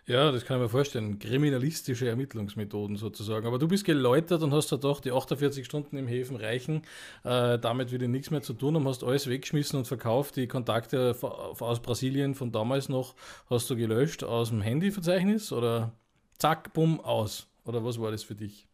Ja, 0.06 0.32
das 0.32 0.44
kann 0.44 0.56
ich 0.56 0.62
mir 0.64 0.68
vorstellen. 0.68 1.20
Kriminalistische 1.20 2.08
Ermittlungsmethoden 2.08 2.96
sozusagen. 2.96 3.46
Aber 3.46 3.58
du 3.58 3.68
bist 3.68 3.84
geläutert 3.84 4.42
und 4.42 4.52
hast 4.52 4.72
da 4.72 4.76
doch 4.76 5.00
die 5.00 5.12
48 5.12 5.64
Stunden 5.64 5.96
im 5.96 6.08
Häfen 6.08 6.36
reichen. 6.36 6.82
Äh, 7.22 7.58
damit 7.60 7.92
will 7.92 8.02
ich 8.02 8.08
nichts 8.08 8.30
mehr 8.32 8.42
zu 8.42 8.52
tun 8.52 8.74
haben, 8.74 8.88
hast 8.88 9.04
alles 9.04 9.28
weggeschmissen 9.28 9.78
und 9.78 9.86
verkauft. 9.86 10.34
Die 10.36 10.48
Kontakte 10.48 11.16
aus 11.22 11.80
Brasilien 11.80 12.34
von 12.34 12.50
damals 12.50 12.88
noch 12.88 13.14
hast 13.48 13.70
du 13.70 13.76
gelöscht 13.76 14.24
aus 14.24 14.48
dem 14.48 14.60
Handyverzeichnis 14.60 15.52
oder 15.52 15.92
zack, 16.36 16.72
bumm, 16.72 17.00
aus. 17.00 17.46
Oder 17.64 17.84
was 17.84 18.00
war 18.00 18.10
das 18.10 18.24
für 18.24 18.34
dich? 18.34 18.66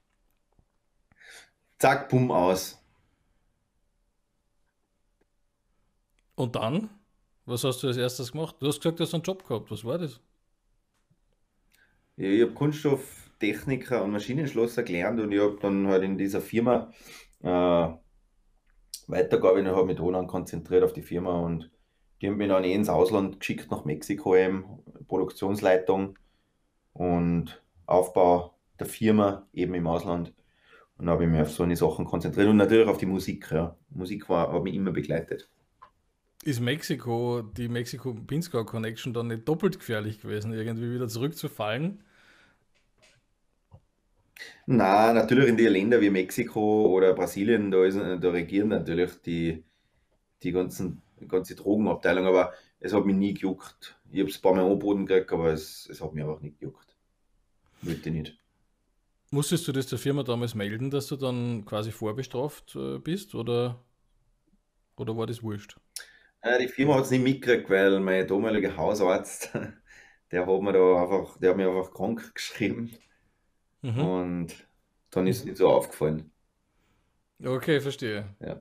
Zack, 1.78 2.08
bumm, 2.08 2.30
aus. 2.30 2.78
Und 6.36 6.56
dann? 6.56 6.88
Was 7.44 7.64
hast 7.64 7.82
du 7.82 7.88
als 7.88 7.98
erstes 7.98 8.32
gemacht? 8.32 8.56
Du 8.60 8.66
hast 8.66 8.80
gesagt, 8.80 8.98
du 8.98 9.04
hast 9.04 9.12
einen 9.12 9.22
Job 9.22 9.46
gehabt. 9.46 9.70
Was 9.70 9.84
war 9.84 9.98
das? 9.98 10.20
Ja, 12.18 12.28
ich 12.28 12.42
habe 12.42 12.52
Kunsttofftechniker 12.52 14.02
und 14.02 14.10
Maschinenschlosser 14.10 14.82
gelernt 14.82 15.20
und 15.20 15.30
ich 15.30 15.40
habe 15.40 15.56
dann 15.62 15.86
halt 15.86 16.02
in 16.02 16.18
dieser 16.18 16.40
Firma 16.40 16.90
äh, 17.42 17.88
weitergearbeitet 19.06 19.68
und 19.68 19.76
habe 19.76 19.86
mich 19.86 19.96
dann 19.96 20.26
konzentriert 20.26 20.82
auf 20.82 20.92
die 20.92 21.02
Firma 21.02 21.38
und 21.40 21.70
die 22.20 22.26
haben 22.26 22.36
mich 22.36 22.48
dann 22.48 22.64
eh 22.64 22.74
ins 22.74 22.88
Ausland 22.88 23.38
geschickt, 23.38 23.70
nach 23.70 23.84
Mexiko 23.84 24.34
eben, 24.34 24.64
Produktionsleitung 25.06 26.18
und 26.92 27.62
Aufbau 27.86 28.58
der 28.80 28.88
Firma 28.88 29.46
eben 29.52 29.74
im 29.74 29.86
Ausland. 29.86 30.34
Und 30.96 31.06
da 31.06 31.12
habe 31.12 31.22
ich 31.22 31.30
mich 31.30 31.40
auf 31.40 31.52
so 31.52 31.62
eine 31.62 31.76
Sachen 31.76 32.04
konzentriert 32.04 32.48
und 32.48 32.56
natürlich 32.56 32.88
auf 32.88 32.98
die 32.98 33.06
Musik, 33.06 33.52
ja. 33.52 33.76
Musik 33.90 34.28
war, 34.28 34.52
hat 34.52 34.64
mich 34.64 34.74
immer 34.74 34.90
begleitet. 34.90 35.48
Ist 36.42 36.58
Mexiko, 36.58 37.42
die 37.42 37.68
Mexiko-Pinzgau-Connection 37.68 39.14
dann 39.14 39.28
nicht 39.28 39.46
doppelt 39.46 39.78
gefährlich 39.78 40.20
gewesen, 40.20 40.52
irgendwie 40.52 40.92
wieder 40.92 41.06
zurückzufallen? 41.06 42.02
Na, 44.66 45.12
natürlich 45.12 45.48
in 45.48 45.56
die 45.56 45.66
Länder 45.66 46.00
wie 46.00 46.10
Mexiko 46.10 46.86
oder 46.86 47.14
Brasilien, 47.14 47.70
da 47.70 47.84
ist, 47.84 47.96
da 47.96 48.30
regieren 48.30 48.68
natürlich 48.68 49.20
die, 49.22 49.64
die 50.42 50.52
ganzen, 50.52 51.02
ganze 51.26 51.54
Drogenabteilung, 51.54 52.26
aber 52.26 52.52
es 52.80 52.92
hat 52.92 53.06
mich 53.06 53.16
nie 53.16 53.34
gejuckt. 53.34 53.98
Ich 54.10 54.20
habe 54.20 54.30
es 54.30 54.38
ein 54.38 54.42
paar 54.42 54.54
Mal 54.54 54.64
angeboten 54.64 55.06
gekriegt, 55.06 55.32
aber 55.32 55.52
es, 55.52 55.88
es 55.90 56.00
hat 56.00 56.12
mich 56.12 56.22
einfach 56.22 56.40
nicht 56.40 56.58
gejuckt. 56.58 56.96
Wollte 57.82 58.08
ich 58.08 58.14
nicht. 58.14 58.38
Musstest 59.30 59.66
du 59.68 59.72
das 59.72 59.86
der 59.86 59.98
Firma 59.98 60.22
damals 60.22 60.54
melden, 60.54 60.90
dass 60.90 61.06
du 61.06 61.16
dann 61.16 61.64
quasi 61.64 61.90
vorbestraft 61.90 62.76
äh, 62.76 62.98
bist 62.98 63.34
oder, 63.34 63.82
oder 64.96 65.16
war 65.16 65.26
das 65.26 65.42
wurscht? 65.42 65.76
Äh, 66.40 66.58
die 66.60 66.68
Firma 66.68 66.94
hat 66.94 67.04
es 67.04 67.10
nicht 67.10 67.24
mitgekriegt, 67.24 67.68
weil 67.68 68.00
mein 68.00 68.26
damaliger 68.26 68.76
Hausarzt, 68.76 69.50
der 70.30 70.46
hat 70.46 70.62
mir 70.62 70.72
da 70.72 71.02
einfach, 71.02 71.38
der 71.38 71.50
hat 71.50 71.56
mich 71.56 71.66
einfach 71.66 71.92
krank 71.92 72.34
geschrieben 72.34 72.90
Mhm. 73.82 74.08
und 74.08 74.68
dann 75.10 75.26
ist 75.26 75.38
es 75.40 75.44
nicht 75.44 75.56
so 75.58 75.68
aufgefallen. 75.70 76.30
Okay, 77.44 77.80
verstehe. 77.80 78.24
Ja. 78.40 78.60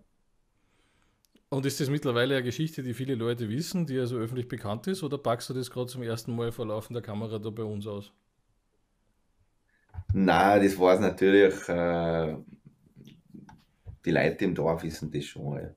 Und 1.50 1.66
ist 1.66 1.82
das 1.82 1.90
mittlerweile 1.90 2.36
eine 2.36 2.44
Geschichte, 2.46 2.84
die 2.84 2.94
viele 2.94 3.16
Leute 3.16 3.50
wissen, 3.50 3.86
die 3.86 4.00
also 4.00 4.16
öffentlich 4.18 4.48
bekannt 4.48 4.88
ist, 4.88 5.04
oder 5.04 5.18
packst 5.18 5.50
du 5.50 5.54
das 5.54 5.70
gerade 5.70 5.88
zum 5.88 6.02
ersten 6.04 6.34
Mal 6.34 6.54
vor 6.54 6.66
laufender 6.66 7.02
Kamera 7.02 7.38
da 7.38 7.50
bei 7.50 7.64
uns 7.64 7.86
aus? 7.86 8.14
Nein, 10.14 10.64
das 10.64 10.78
war 10.80 10.94
es 10.96 11.00
natürlich. 11.00 11.68
Äh, 11.70 12.36
die 14.06 14.12
Leute 14.12 14.46
im 14.46 14.56
Dorf 14.56 14.84
wissen 14.84 15.12
das 15.12 15.26
schon. 15.26 15.60
Ja. 15.62 15.76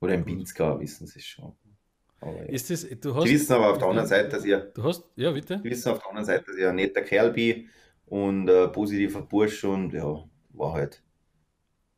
Oder 0.00 0.14
im 0.14 0.24
Pinzgau 0.24 0.80
wissen 0.80 1.06
sie 1.06 1.20
es 1.20 1.26
schon. 1.26 1.54
Aber 2.20 2.44
ja. 2.46 2.50
Ist 2.50 2.70
das, 2.70 2.86
du 3.00 3.14
Die 3.22 3.30
hast, 3.30 3.30
wissen 3.30 3.52
aber 3.54 3.70
auf 3.72 3.78
der 3.78 3.88
anderen 3.88 4.08
Seite, 4.08 4.28
dass 4.30 4.44
ich, 4.44 4.54
du 4.74 4.84
hast, 4.84 5.04
ja, 5.16 5.30
bitte? 5.32 5.64
die 5.64 5.70
wissen 5.70 5.90
auf 5.92 5.98
der 6.00 6.08
anderen 6.08 6.26
Seite, 6.26 6.44
dass 6.46 6.56
ich 6.56 6.66
ein 6.66 6.76
netter 6.76 7.02
Kerl 7.02 7.32
bin 7.32 7.70
und 8.06 8.48
ein 8.48 8.72
positiver 8.72 9.22
Bursch 9.22 9.64
und 9.64 9.92
ja, 9.92 10.24
war 10.50 10.72
halt 10.72 11.02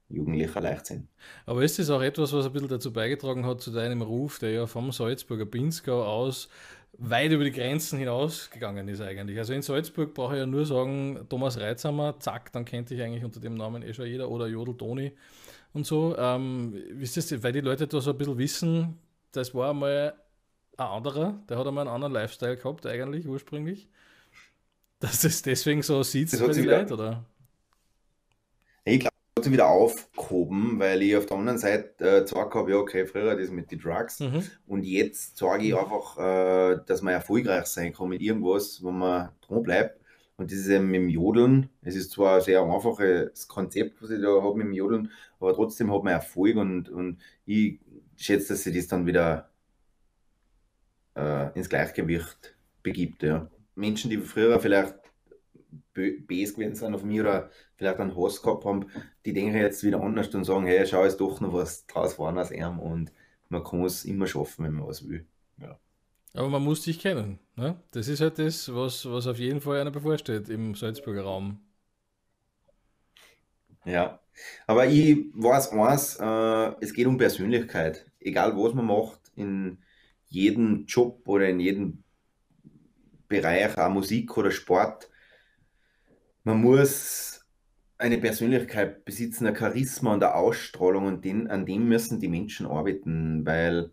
jugendlicher 0.09 0.61
Leichtsinn. 0.61 1.09
Aber 1.47 1.63
ist 1.63 1.79
das 1.79 1.91
auch 1.91 2.01
etwas, 2.01 2.33
was 2.33 2.47
ein 2.47 2.53
bisschen 2.53 2.69
dazu 2.69 2.93
beigetragen 2.93 3.45
hat 3.45 3.61
zu 3.61 3.71
deinem 3.71 4.03
Ruf, 4.03 4.39
der 4.39 4.51
ja 4.53 4.67
vom 4.67 4.91
Salzburger 4.91 5.47
Pinzgau 5.47 6.03
aus 6.05 6.49
weit 6.97 7.31
über 7.31 7.45
die 7.45 7.53
Grenzen 7.53 7.99
hinausgegangen 7.99 8.89
ist 8.89 9.01
eigentlich? 9.01 9.39
Also 9.39 9.53
in 9.53 9.63
Salzburg 9.63 10.15
brauche 10.15 10.35
ich 10.35 10.41
ja 10.41 10.47
nur 10.47 10.65
sagen, 10.65 11.27
Thomas 11.29 11.59
Reitzhammer, 11.61 12.19
zack, 12.21 12.53
dann 12.53 12.65
kennt 12.65 12.91
dich 12.91 13.03
eigentlich 13.03 13.25
unter 13.25 13.41
dem 13.41 13.55
Namen 13.55 13.83
eh 13.83 13.93
schon 13.93 14.07
jeder 14.07 14.31
oder 14.31 14.47
Jodel 14.47 14.77
Toni 14.77 15.13
und 15.75 15.87
so. 15.87 16.17
Ähm, 16.19 16.75
ist 17.01 17.17
das, 17.17 17.43
weil 17.43 17.53
die 17.53 17.61
Leute 17.61 17.87
da 17.87 18.01
so 18.01 18.11
ein 18.13 18.19
bisschen 18.19 18.39
wissen, 18.39 18.99
das 19.33 19.55
war 19.55 19.71
einmal 19.71 20.15
ein 20.79 20.87
anderer, 20.87 21.43
der 21.49 21.59
hat 21.59 21.67
einmal 21.67 21.87
einen 21.87 21.95
anderen 21.95 22.15
Lifestyle 22.15 22.57
gehabt 22.57 22.87
eigentlich 22.87 23.27
ursprünglich. 23.29 23.89
Dass 25.01 25.23
das 25.23 25.43
deswegen 25.43 25.83
so 25.83 26.03
sieht 26.03 26.31
bei 26.39 26.53
den 26.53 26.65
Leuten, 26.65 26.93
oder? 26.93 27.25
ich 28.85 29.01
glaube, 29.01 29.15
hat 29.37 29.45
sich 29.45 29.53
wieder 29.53 29.69
aufgehoben, 29.69 30.79
weil 30.79 31.03
ich 31.03 31.17
auf 31.17 31.27
der 31.27 31.37
anderen 31.37 31.59
Seite 31.59 32.19
äh, 32.19 32.21
gesagt 32.23 32.55
habe, 32.55 32.71
ja, 32.73 32.77
okay, 32.79 33.07
früher 33.07 33.37
das 33.37 33.51
mit 33.51 33.71
den 33.71 33.79
Drugs 33.81 34.21
Mhm. 34.21 34.51
und 34.67 34.83
jetzt 34.85 35.37
sage 35.37 35.65
ich 35.65 35.77
einfach, 35.77 36.19
äh, 36.19 36.81
dass 36.87 37.03
man 37.03 37.15
erfolgreich 37.15 37.67
sein 37.67 37.93
kann 37.93 38.09
mit 38.09 38.21
irgendwas, 38.23 38.83
wo 38.83 38.91
man 38.91 39.31
dran 39.43 39.63
bleibt. 39.63 40.01
Und 40.37 40.53
das 40.53 40.59
ist 40.61 40.69
eben 40.69 40.87
mit 40.87 41.01
dem 41.01 41.09
Jodeln. 41.09 41.69
Es 41.83 41.97
ist 41.97 42.13
zwar 42.13 42.37
ein 42.37 42.41
sehr 42.43 42.63
einfaches 42.63 43.49
Konzept, 43.49 44.01
was 44.03 44.11
ich 44.11 44.23
da 44.23 44.29
habe 44.43 44.57
mit 44.57 44.67
dem 44.69 44.73
Jodeln, 44.73 45.11
aber 45.41 45.55
trotzdem 45.55 45.93
hat 45.93 46.05
man 46.05 46.13
Erfolg 46.15 46.57
und, 46.57 46.89
und 46.89 47.19
ich 47.45 47.81
schätze, 48.17 48.49
dass 48.55 48.63
sich 48.65 48.75
das 48.77 48.87
dann 48.89 49.07
wieder 49.07 49.51
äh, 51.17 51.53
ins 51.57 51.69
Gleichgewicht 51.69 52.57
begibt. 52.83 53.23
Ja. 53.23 53.51
Menschen, 53.79 54.11
die 54.11 54.19
früher 54.19 54.61
vielleicht 54.61 54.95
böse 55.95 56.55
gewesen 56.55 56.75
sind 56.75 56.95
auf 56.95 57.05
mich 57.05 57.21
oder 57.21 57.51
vielleicht 57.77 57.99
einen 57.99 58.17
Hass 58.17 58.43
gehabt 58.43 58.65
haben, 58.65 58.87
die 59.25 59.33
denken 59.33 59.57
jetzt 59.57 59.83
wieder 59.85 60.01
anders 60.01 60.35
und 60.35 60.45
sagen, 60.45 60.67
hey, 60.67 60.87
schau, 60.87 61.05
ist 61.05 61.19
doch 61.19 61.41
noch 61.41 61.53
was 61.53 61.87
draus 61.87 62.13
geworden 62.13 62.39
aus 62.39 62.51
ihm 62.51 62.79
und 62.79 63.13
man 63.49 63.65
kann 63.65 63.85
es 63.85 64.05
immer 64.05 64.27
schaffen, 64.27 64.65
wenn 64.65 64.75
man 64.75 64.87
was 64.87 65.09
will. 65.09 65.27
Ja. 65.61 65.79
Aber 66.35 66.49
man 66.49 66.63
muss 66.63 66.83
dich 66.83 66.99
kennen. 66.99 67.39
Ne? 67.57 67.81
Das 67.93 68.09
ist 68.09 68.21
halt 68.21 68.39
das, 68.39 68.73
was, 68.75 69.07
was 69.11 69.27
auf 69.27 69.39
jeden 69.39 69.61
Fall 69.61 69.81
einer 69.81 69.91
bevorsteht 69.91 70.49
im 70.49 70.75
Salzburger 70.75 71.23
Raum. 71.23 71.61
Ja, 73.85 74.21
aber 74.67 74.87
ich 74.87 75.17
weiß 75.35 75.73
eins, 75.73 76.19
äh, 76.21 76.85
es 76.85 76.93
geht 76.93 77.07
um 77.07 77.17
Persönlichkeit. 77.17 78.07
Egal 78.21 78.55
was 78.57 78.75
man 78.75 78.87
macht, 78.87 79.33
in 79.35 79.79
jedem 80.27 80.85
Job 80.87 81.27
oder 81.27 81.49
in 81.49 81.61
jedem 81.61 82.05
Bereich, 83.29 83.77
auch 83.79 83.91
Musik 83.91 84.37
oder 84.37 84.51
Sport, 84.51 85.11
man 86.45 86.61
muss 86.61 87.47
eine 87.99 88.19
Persönlichkeit 88.19 89.05
besitzen, 89.05 89.47
ein 89.47 89.57
Charisma 89.57 90.15
und 90.15 90.23
eine 90.23 90.35
Ausstrahlung 90.35 91.07
und 91.07 91.25
den, 91.25 91.49
an 91.49 91.67
dem 91.67 91.89
müssen 91.89 92.21
die 92.21 92.29
Menschen 92.29 92.67
arbeiten, 92.67 93.45
weil 93.47 93.91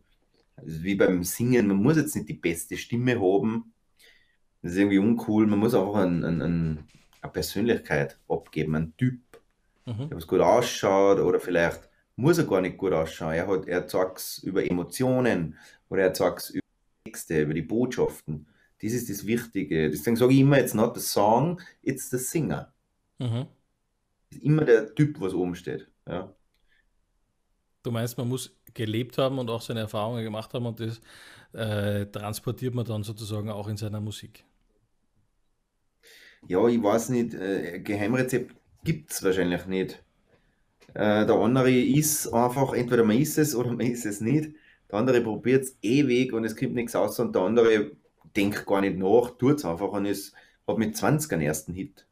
also 0.58 0.84
wie 0.84 0.96
beim 0.96 1.24
Singen, 1.24 1.68
man 1.68 1.78
muss 1.78 1.98
jetzt 1.98 2.16
nicht 2.16 2.30
die 2.30 2.34
beste 2.36 2.78
Stimme 2.78 3.20
haben, 3.20 3.74
das 4.62 4.74
ist 4.74 4.78
irgendwie 4.80 5.00
uncool, 5.00 5.48
man 5.48 5.60
muss 5.60 5.76
einfach 5.76 5.96
ein, 5.96 6.24
ein, 6.24 6.42
ein, 6.42 6.90
eine 7.22 7.32
Persönlichkeit 7.32 8.20
abgeben, 8.30 8.76
einen 8.76 8.98
Typ, 8.98 9.20
Mhm. 9.86 10.10
der 10.10 10.18
was 10.18 10.28
gut 10.28 10.42
ausschaut 10.42 11.20
oder 11.20 11.40
vielleicht 11.40 11.90
muss 12.16 12.38
er 12.38 12.46
gar 12.46 12.62
nicht 12.62 12.78
gut 12.78 12.94
ausschauen. 12.94 13.34
Er 13.34 13.48
hat, 13.48 13.68
er 13.68 13.88
zeigt 13.88 14.20
es 14.20 14.40
über 14.40 14.66
Emotionen 14.66 15.58
oder 15.90 16.04
er 16.04 16.14
zeigt 16.14 16.40
es 16.42 16.50
über 16.52 16.62
Texte, 17.06 17.42
über 17.42 17.54
die 17.54 17.62
Botschaften. 17.62 18.48
Das 18.82 18.92
ist 18.94 19.10
das 19.10 19.26
Wichtige. 19.26 19.90
Deswegen 19.90 20.16
sage 20.16 20.34
ich 20.34 20.40
immer, 20.40 20.60
it's 20.60 20.74
not 20.74 20.96
the 20.96 21.02
song, 21.02 21.62
it's 21.82 22.10
the 22.10 22.18
singer. 22.18 22.74
Mhm. 23.20 23.48
immer 24.42 24.66
der 24.66 24.94
Typ, 24.94 25.20
was 25.22 25.34
oben 25.34 25.56
steht. 25.56 25.88
Ja. 26.08 26.34
Du 27.84 27.92
meinst, 27.92 28.18
man 28.18 28.28
muss 28.28 28.58
gelebt 28.74 29.18
haben 29.18 29.40
und 29.40 29.50
auch 29.50 29.62
seine 29.62 29.82
Erfahrungen 29.82 30.24
gemacht 30.24 30.54
haben 30.54 30.66
und 30.66 30.80
das 30.80 31.00
äh, 31.54 32.06
transportiert 32.08 32.74
man 32.74 32.86
dann 32.86 33.04
sozusagen 33.04 33.50
auch 33.50 33.68
in 33.68 33.78
seiner 33.78 34.02
Musik. 34.02 34.44
Ja, 36.48 36.68
ich 36.68 36.82
weiß 36.82 37.10
nicht, 37.10 37.34
äh, 37.34 37.80
Geheimrezept 37.80 38.56
gibt 38.84 39.12
es 39.12 39.24
wahrscheinlich 39.24 39.66
nicht. 39.66 40.04
Äh, 40.94 41.26
der 41.26 41.36
andere 41.36 41.72
ist 41.72 42.28
einfach, 42.34 42.74
entweder 42.74 43.04
man 43.04 43.18
ist 43.18 43.38
es 43.38 43.56
oder 43.56 43.72
man 43.72 43.86
ist 43.86 44.06
es 44.06 44.22
nicht. 44.22 44.52
Der 44.92 45.00
andere 45.00 45.22
probiert 45.22 45.64
es 45.64 45.78
ewig 45.82 46.34
und 46.34 46.44
es 46.46 46.56
kommt 46.56 46.76
nichts 46.76 46.96
aus 46.96 47.20
und 47.20 47.34
der 47.36 47.44
andere 47.44 47.92
denkt 48.36 48.66
gar 48.66 48.82
nicht 48.82 48.98
nach, 48.98 49.32
tut 49.38 49.58
es 49.58 49.66
einfach 49.66 49.90
und 49.90 50.06
es 50.06 50.34
hat 50.68 50.78
mit 50.78 50.96
20 50.96 51.32
einen 51.34 51.42
ersten 51.44 51.74
Hit. 51.74 52.06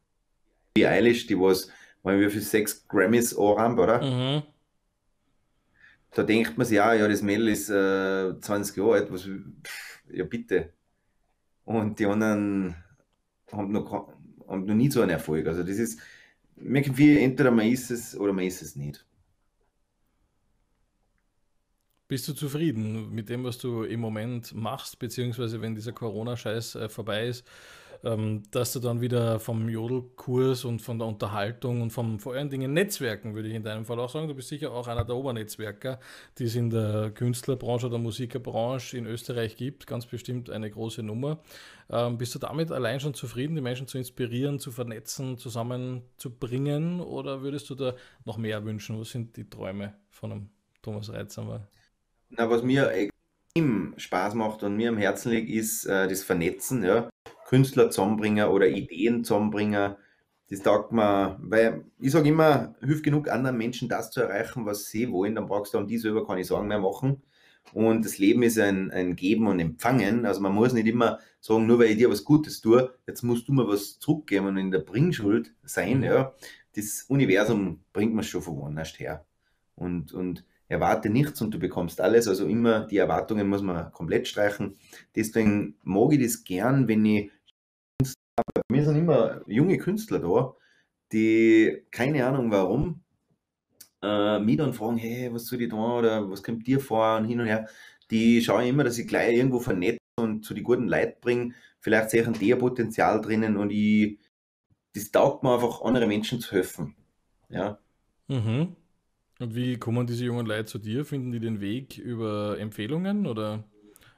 Wie 0.76 0.88
Eilish, 0.88 1.28
die 1.28 1.40
was, 1.40 1.70
wenn 2.04 2.20
wir 2.20 2.30
für 2.30 2.42
sechs 2.42 2.88
Grammys 2.88 3.38
anrammt, 3.38 3.80
oder? 3.80 4.02
Mhm. 4.02 4.44
Da 6.12 6.24
denkt 6.24 6.58
man 6.58 6.68
sich, 6.68 6.78
ja, 6.78 6.94
ja, 6.94 7.08
das 7.08 7.22
Mädel 7.22 7.48
ist 7.48 7.70
äh, 7.70 8.40
20 8.40 8.78
Jahre 8.78 8.94
alt, 8.94 9.12
was, 9.12 9.24
pff, 9.24 10.04
ja 10.12 10.24
bitte. 10.26 10.74
Und 11.66 11.98
die 12.00 12.06
anderen 12.06 12.76
haben 13.52 13.72
noch, 13.72 14.10
haben 14.48 14.66
noch 14.66 14.76
nie 14.76 14.92
so 14.92 15.02
einen 15.02 15.12
Erfolg. 15.12 15.48
Also 15.48 15.64
das 15.64 15.78
ist, 15.78 16.00
irgendwie 16.58 17.20
entweder 17.20 17.52
man 17.52 17.68
ist 17.68 17.90
es 17.90 18.18
oder 18.18 18.34
man 18.34 18.46
ist 18.46 18.62
es 18.62 18.76
nicht. 18.76 19.06
Bist 22.08 22.28
du 22.28 22.34
zufrieden 22.34 23.12
mit 23.12 23.30
dem, 23.30 23.44
was 23.44 23.58
du 23.58 23.84
im 23.84 24.00
Moment 24.00 24.54
machst, 24.54 25.00
beziehungsweise 25.00 25.62
wenn 25.62 25.74
dieser 25.74 25.94
Corona-Scheiß 25.94 26.76
äh, 26.76 26.90
vorbei 26.90 27.28
ist, 27.28 27.46
ähm, 28.04 28.44
dass 28.52 28.74
du 28.74 28.80
dann 28.80 29.00
wieder 29.00 29.40
vom 29.40 29.70
Jodelkurs 29.70 30.66
und 30.66 30.82
von 30.82 31.00
der 31.00 31.08
Unterhaltung 31.08 31.82
und 31.82 31.92
vom 31.92 32.20
vor 32.20 32.34
allen 32.34 32.50
Dingen 32.50 32.74
Netzwerken, 32.74 33.34
würde 33.34 33.48
ich 33.48 33.56
in 33.56 33.64
deinem 33.64 33.86
Fall 33.86 34.00
auch 34.00 34.10
sagen, 34.10 34.28
du 34.28 34.36
bist 34.36 34.50
sicher 34.50 34.72
auch 34.72 34.88
einer 34.88 35.06
der 35.06 35.16
Obernetzwerker, 35.16 36.00
die 36.38 36.44
es 36.44 36.56
in 36.56 36.70
der 36.70 37.12
Künstlerbranche 37.12 37.88
oder 37.88 37.98
Musikerbranche 37.98 38.98
in 38.98 39.06
Österreich 39.06 39.56
gibt, 39.56 39.88
ganz 39.88 40.06
bestimmt 40.06 40.50
eine 40.50 40.70
große 40.70 41.02
Nummer. 41.02 41.40
Ähm, 41.90 42.18
bist 42.18 42.36
du 42.36 42.40
damit 42.40 42.72
allein 42.72 43.00
schon 43.00 43.14
zufrieden, 43.14 43.56
die 43.56 43.62
Menschen 43.62 43.88
zu 43.88 43.98
inspirieren, 43.98 44.60
zu 44.60 44.72
vernetzen, 44.72 45.38
zusammenzubringen 45.38 47.00
oder 47.00 47.42
würdest 47.42 47.70
du 47.70 47.76
da 47.76 47.96
noch 48.26 48.38
mehr 48.38 48.66
wünschen? 48.66 49.00
Was 49.00 49.12
sind 49.12 49.38
die 49.38 49.50
Träume 49.50 49.94
von 50.10 50.32
einem 50.32 50.50
Thomas 50.82 51.10
Reitsamer? 51.10 51.70
Na, 52.36 52.50
was 52.50 52.64
mir 52.64 52.90
extrem 52.92 53.94
Spaß 53.98 54.34
macht 54.34 54.64
und 54.64 54.76
mir 54.76 54.90
am 54.90 54.98
Herzen 54.98 55.32
liegt, 55.32 55.50
ist 55.50 55.86
äh, 55.86 56.08
das 56.08 56.24
Vernetzen, 56.24 56.84
ja. 56.84 57.10
Künstler 57.48 57.92
zusammenbringen 57.92 58.48
oder 58.48 58.68
Ideen 58.68 59.24
zusammenbringen. 59.24 59.96
Das 60.50 60.62
taugt 60.62 60.92
mir, 60.92 61.38
weil 61.42 61.86
ich 62.00 62.12
sage 62.12 62.30
immer, 62.30 62.76
hilft 62.82 63.04
genug 63.04 63.30
anderen 63.30 63.58
Menschen 63.58 63.90
das 63.90 64.10
zu 64.12 64.22
erreichen, 64.22 64.66
was 64.66 64.86
sie 64.86 65.12
wollen, 65.12 65.36
dann 65.36 65.46
brauchst 65.46 65.74
du 65.74 65.78
um 65.78 65.88
die 65.88 65.98
selber 65.98 66.26
keine 66.26 66.44
Sorgen 66.44 66.68
mehr 66.68 66.80
machen. 66.80 67.22
Und 67.72 68.04
das 68.06 68.18
Leben 68.18 68.44
ist 68.44 68.60
ein, 68.60 68.92
ein 68.92 69.16
Geben 69.16 69.48
und 69.48 69.60
Empfangen. 69.60 70.26
Also 70.26 70.42
man 70.42 70.54
muss 70.54 70.74
nicht 70.74 70.88
immer 70.88 71.20
sagen, 71.40 71.66
nur 71.66 71.80
weil 71.80 71.92
ich 71.92 71.98
dir 71.98 72.10
was 72.10 72.24
Gutes 72.24 72.62
tue, 72.62 72.94
jetzt 73.08 73.24
musst 73.24 73.48
du 73.48 73.54
mir 73.54 73.68
was 73.68 74.00
zurückgeben 74.00 74.48
und 74.48 74.58
in 74.58 74.72
der 74.72 74.80
Bringschuld 74.80 75.54
sein. 75.64 76.04
Ja. 76.04 76.34
Das 76.76 77.06
Universum 77.08 77.84
bringt 77.94 78.14
mir 78.14 78.24
schon 78.24 78.42
von 78.42 78.58
woanders 78.58 79.00
her. 79.00 79.26
Und, 79.76 80.12
und 80.14 80.46
erwarte 80.74 81.10
nichts 81.10 81.42
und 81.42 81.54
du 81.54 81.60
bekommst 81.60 82.02
alles. 82.02 82.28
Also 82.28 82.46
immer 82.48 82.86
die 82.88 82.98
Erwartungen 82.98 83.48
muss 83.48 83.62
man 83.62 83.92
komplett 83.92 84.28
streichen. 84.28 84.78
Deswegen 85.16 85.76
mag 85.84 86.14
ich 86.14 86.22
das 86.22 86.44
gern, 86.44 86.88
wenn 86.88 87.06
ich 87.06 87.32
bei 88.36 88.62
mir 88.72 88.84
sind 88.84 88.98
immer 88.98 89.42
junge 89.48 89.78
Künstler 89.78 90.20
da, 90.20 90.56
die 91.12 91.86
keine 91.92 92.26
Ahnung 92.26 92.52
warum 92.52 93.04
äh, 94.02 94.40
mich 94.40 94.58
dann 94.58 94.74
fragen, 94.74 94.98
hey, 94.98 95.34
was 95.34 95.46
soll 95.46 95.62
ich 95.62 95.70
da 95.70 95.98
oder 95.98 96.30
was 96.30 96.44
kommt 96.44 96.68
dir 96.68 96.80
vor 96.80 97.18
und 97.18 97.26
hin 97.26 97.40
und 97.40 97.48
her. 97.48 97.68
Die 98.12 98.42
schauen 98.42 98.66
immer, 98.66 98.84
dass 98.84 98.98
ich 98.98 99.08
gleich 99.08 99.36
irgendwo 99.36 99.60
vernetze 99.60 100.00
und 100.20 100.44
zu 100.44 100.54
die 100.54 100.64
guten 100.64 100.88
Leuten 100.88 101.20
bringe. 101.22 101.54
Vielleicht 101.80 102.10
sehe 102.10 102.22
ich 102.22 102.28
ein 102.28 102.34
der 102.34 102.56
Potenzial 102.58 103.22
drinnen 103.22 103.58
und 103.58 103.72
ich, 103.72 104.20
das 104.94 105.12
taugt 105.12 105.44
mir 105.44 105.54
einfach, 105.56 105.82
andere 105.82 106.08
Menschen 106.08 106.40
zu 106.40 106.52
helfen. 106.52 106.96
Ja. 107.50 107.80
Mhm. 108.28 108.76
Und 109.40 109.56
wie 109.56 109.78
kommen 109.78 110.08
diese 110.08 110.26
jungen 110.26 110.46
Leute 110.46 110.66
zu 110.66 110.78
dir? 110.78 111.06
Finden 111.06 111.32
die 111.32 111.40
den 111.40 111.60
Weg 111.60 111.98
über 111.98 112.58
Empfehlungen 112.60 113.26
oder 113.26 113.64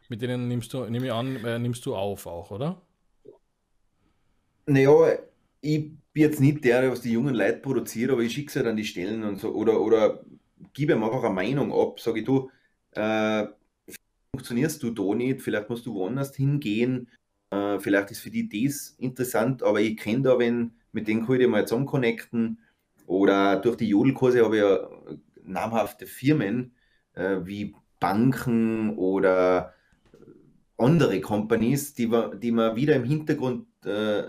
mit 0.10 0.21
denen 0.21 0.47
nimmst 0.47 0.73
du, 0.73 0.86
nehme 0.86 1.08
ich 1.08 1.13
an, 1.13 1.43
äh, 1.43 1.58
nimmst 1.58 1.86
du 1.86 1.95
auf 1.95 2.28
auch, 2.28 2.51
oder? 2.51 2.82
Naja, 4.67 5.17
ich 5.62 5.91
bin 6.13 6.23
jetzt 6.23 6.39
nicht 6.39 6.63
der, 6.63 6.82
der 6.82 6.91
was 6.91 7.01
die 7.01 7.12
jungen 7.12 7.36
Leute 7.36 7.60
produziert, 7.60 8.12
aber 8.12 8.21
ich 8.21 8.34
schicke 8.34 8.51
sie 8.51 8.60
halt 8.60 8.67
an 8.67 8.78
die 8.78 8.86
Stellen 8.86 9.23
und 9.23 9.39
so 9.39 9.49
oder, 9.51 9.82
oder 9.82 10.23
gebe 10.73 10.93
ihm 10.93 11.04
einfach 11.04 11.23
eine 11.23 11.34
Meinung 11.34 11.73
ab. 11.73 11.99
Sage 11.99 12.19
ich, 12.19 12.25
du, 12.25 12.49
äh, 12.91 13.45
funktionierst 14.36 14.82
du 14.84 14.91
da 14.91 15.15
nicht, 15.15 15.41
vielleicht 15.41 15.69
musst 15.69 15.86
du 15.86 15.93
woanders 15.93 16.36
hingehen, 16.36 17.10
äh, 17.51 17.80
vielleicht 17.80 18.12
ist 18.12 18.21
für 18.21 18.32
die 18.32 18.47
das 18.49 18.95
interessant, 18.97 19.63
aber 19.63 19.82
ich 19.82 19.97
kenne 19.97 20.23
da 20.23 20.39
wen, 20.39 20.73
mit 20.91 21.08
denen 21.08 21.25
kann 21.25 21.39
ich 21.39 21.47
mal 21.47 21.67
zusammen 21.67 21.86
connecten. 21.86 22.60
Oder 23.06 23.58
durch 23.58 23.78
die 23.78 23.89
Jodelkurse 23.89 24.44
habe 24.44 24.56
ich 24.56 24.63
ja 24.63 24.89
namhafte 25.44 26.08
Firmen 26.08 26.76
äh, 27.13 27.38
wie 27.44 27.76
Banken 28.00 28.98
oder 28.98 29.74
andere 30.78 31.22
Companies, 31.22 31.94
die, 31.94 32.12
die 32.41 32.52
man 32.52 32.76
wieder 32.76 32.96
im 32.96 33.04
Hintergrund 33.04 33.68
äh, 33.86 34.24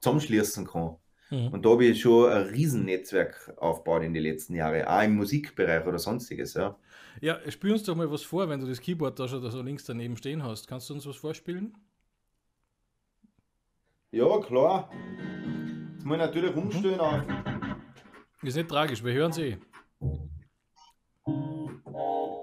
zusammenschließen 0.00 0.66
kann. 0.66 0.96
Mhm. 1.30 1.48
Und 1.48 1.64
da 1.64 1.70
habe 1.70 1.86
ich 1.86 2.00
schon 2.00 2.30
ein 2.30 2.46
Riesennetzwerk 2.46 3.54
aufgebaut 3.56 4.04
in 4.04 4.14
den 4.14 4.22
letzten 4.22 4.54
Jahren, 4.54 4.84
auch 4.84 5.02
im 5.02 5.16
Musikbereich 5.16 5.84
oder 5.86 5.98
sonstiges. 5.98 6.54
Ja. 6.54 6.76
Ja, 7.20 7.38
spiel 7.50 7.72
uns 7.72 7.82
doch 7.82 7.96
mal 7.96 8.10
was 8.10 8.22
vor, 8.22 8.48
wenn 8.48 8.60
du 8.60 8.66
das 8.66 8.80
Keyboard 8.80 9.18
da 9.18 9.26
schon 9.26 9.42
da 9.42 9.50
so 9.50 9.62
links 9.62 9.84
daneben 9.84 10.16
stehen 10.16 10.42
hast. 10.42 10.68
Kannst 10.68 10.88
du 10.90 10.94
uns 10.94 11.06
was 11.06 11.16
vorspielen? 11.16 11.74
Ja, 14.12 14.38
klar. 14.40 14.90
Jetzt 15.94 16.04
muss 16.04 16.16
ich 16.16 16.22
natürlich 16.22 16.54
rumstehen 16.54 17.00
auf. 17.00 17.22
Ist 18.42 18.56
nicht 18.56 18.68
tragisch, 18.68 19.02
wir 19.02 19.12
hören 19.12 19.32
sie. 19.32 19.58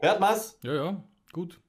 Hört 0.02 0.20
man's? 0.20 0.58
Ja, 0.64 0.74
ja, 0.74 1.04
gut. 1.32 1.60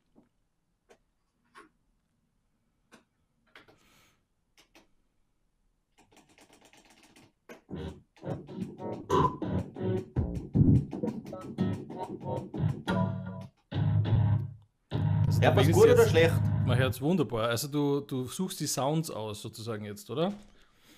Hört 15.40 15.54
man's 15.56 15.66
willst 15.66 15.72
gut 15.80 15.84
oder 15.90 15.96
jetzt- 16.02 16.10
schlecht? 16.10 16.34
Man 16.66 16.78
hört 16.78 16.94
es 16.94 17.00
wunderbar. 17.02 17.48
Also 17.48 17.68
du, 17.68 18.00
du 18.00 18.24
suchst 18.26 18.58
die 18.60 18.66
Sounds 18.66 19.10
aus, 19.10 19.42
sozusagen 19.42 19.84
jetzt, 19.84 20.08
oder? 20.08 20.32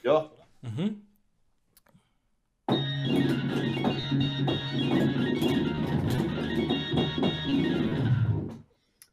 Ja. 0.02 0.30
Mhm. 0.62 1.05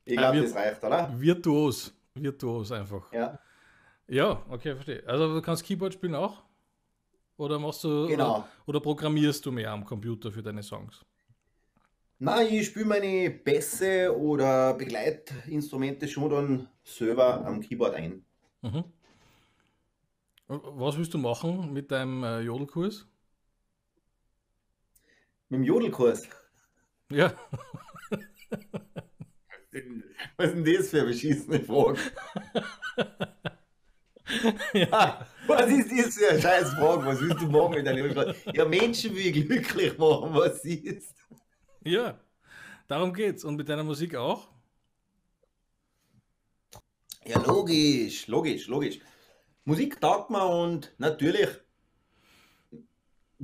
Ich 0.06 0.18
Ah, 0.20 0.32
glaube, 0.32 0.42
das 0.42 0.56
reicht, 0.56 0.84
oder? 0.84 1.12
Virtuos. 1.20 1.94
Virtuos 2.14 2.72
einfach. 2.72 3.12
Ja. 3.14 3.40
Ja, 4.08 4.44
okay, 4.50 4.74
verstehe. 4.76 5.04
Also 5.08 5.34
du 5.34 5.42
kannst 5.42 5.64
Keyboard 5.64 5.94
spielen 5.94 6.16
auch? 6.16 6.44
Oder 7.38 7.58
machst 7.58 7.84
du 7.84 8.08
Genau. 8.08 8.38
oder, 8.38 8.48
oder 8.68 8.80
programmierst 8.80 9.46
du 9.46 9.52
mehr 9.52 9.72
am 9.72 9.86
Computer 9.86 10.32
für 10.32 10.44
deine 10.44 10.62
Songs? 10.62 11.04
Nein, 12.20 12.48
ich 12.52 12.68
spiele 12.68 12.86
meine 12.86 13.30
Bässe 13.32 14.16
oder 14.16 14.74
Begleitinstrumente 14.76 16.08
schon 16.08 16.30
dann 16.30 16.70
selber 16.84 17.46
am 17.46 17.60
Keyboard 17.60 17.96
ein. 17.96 18.24
Mhm. 18.62 18.84
Was 20.48 20.98
willst 20.98 21.14
du 21.14 21.18
machen 21.18 21.74
mit 21.74 21.90
deinem 21.92 22.24
äh, 22.24 22.42
Jodelkurs? 22.42 23.08
Mit 25.54 25.60
dem 25.60 25.66
Jodelkurs. 25.66 26.28
Ja, 27.12 27.32
Was 30.36 30.48
ist 30.48 30.56
denn 30.56 30.66
das 30.66 30.90
für 30.90 30.98
eine 31.02 31.08
beschissene 31.10 31.60
Frage? 31.60 32.00
ja. 34.74 35.28
Was 35.46 35.70
ist 35.70 35.92
das 35.92 36.16
für 36.16 36.30
eine 36.30 36.42
scheiß 36.42 36.74
Frage? 36.74 37.06
Was 37.06 37.22
willst 37.22 37.40
du 37.40 37.46
machen 37.52 37.76
mit 37.76 37.86
deiner 37.86 38.12
Frage? 38.12 38.36
Ja, 38.52 38.66
Menschen 38.66 39.16
will 39.16 39.32
glücklich 39.32 39.96
machen, 40.00 40.34
was 40.34 40.66
ist. 40.66 41.14
Ja, 41.84 42.20
darum 42.88 43.14
geht's. 43.14 43.44
Und 43.44 43.56
mit 43.56 43.70
deiner 43.70 43.84
Musik 43.84 44.16
auch? 44.16 44.50
Ja, 47.26 47.40
logisch, 47.46 48.26
logisch, 48.26 48.66
logisch. 48.66 48.98
Musik 49.66 50.02
taugt 50.02 50.32
mir 50.32 50.48
und 50.48 50.96
natürlich 50.98 51.50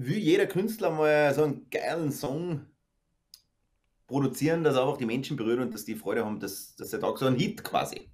will 0.05 0.17
jeder 0.17 0.47
Künstler 0.47 0.91
mal 0.91 1.33
so 1.33 1.43
einen 1.43 1.69
geilen 1.69 2.11
Song 2.11 2.65
produzieren, 4.07 4.63
dass 4.63 4.77
einfach 4.77 4.97
die 4.97 5.05
Menschen 5.05 5.37
berührt 5.37 5.59
und 5.59 5.73
dass 5.73 5.85
die 5.85 5.95
Freude 5.95 6.25
haben, 6.25 6.39
dass, 6.39 6.75
dass 6.75 6.89
der 6.89 6.99
Tag 6.99 7.17
so 7.17 7.25
ein 7.25 7.35
Hit 7.35 7.63
quasi. 7.63 8.09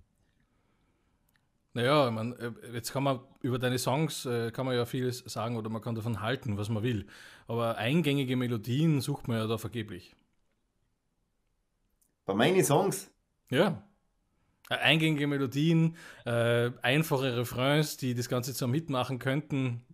Naja, 1.74 2.10
man, 2.10 2.34
äh, 2.34 2.52
jetzt 2.74 2.92
kann 2.92 3.04
man 3.04 3.20
über 3.42 3.60
deine 3.60 3.78
Songs 3.78 4.26
äh, 4.26 4.52
kann 4.52 4.66
man 4.66 4.76
ja 4.76 4.86
vieles 4.86 5.20
sagen 5.20 5.58
oder 5.58 5.70
man 5.70 5.82
kann 5.82 5.94
davon 5.94 6.22
halten, 6.22 6.58
was 6.58 6.70
man 6.70 6.84
will. 6.84 7.06
Aber 7.48 7.78
eingängige 7.78 8.36
Melodien 8.36 9.02
sucht 9.02 9.28
man 9.28 9.38
ja 9.38 9.48
da 9.48 9.58
vergeblich. 9.58 10.16
Bei 12.26 12.34
meinen 12.34 12.64
Songs? 12.64 13.12
Ja. 13.50 13.84
Äh, 14.70 14.76
eingängige 14.76 15.28
Melodien, 15.28 15.98
äh, 16.26 16.72
einfache 16.82 17.38
Refrains, 17.38 17.98
die 17.98 18.16
das 18.16 18.30
Ganze 18.30 18.54
zum 18.54 18.72
Mitmachen 18.72 19.20
könnten. 19.20 19.86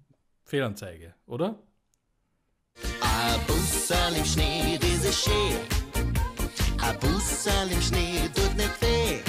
Fehlanzeige, 0.43 1.15
oder? 1.25 1.62
Ein 3.02 3.40
Busserl 3.48 4.16
im 4.16 4.26
Schnee, 4.26 4.80
das 4.80 5.06
ist 5.06 5.24
schön. 5.24 5.60
Ein 6.82 7.00
Busserl 7.00 7.72
im 7.72 7.82
Schnee 7.82 8.30
tut 8.34 8.56
nicht 8.56 8.82
weh. 8.82 9.22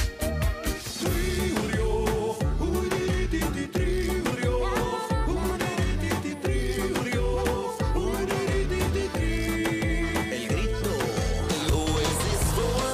Vor. 12.55 12.93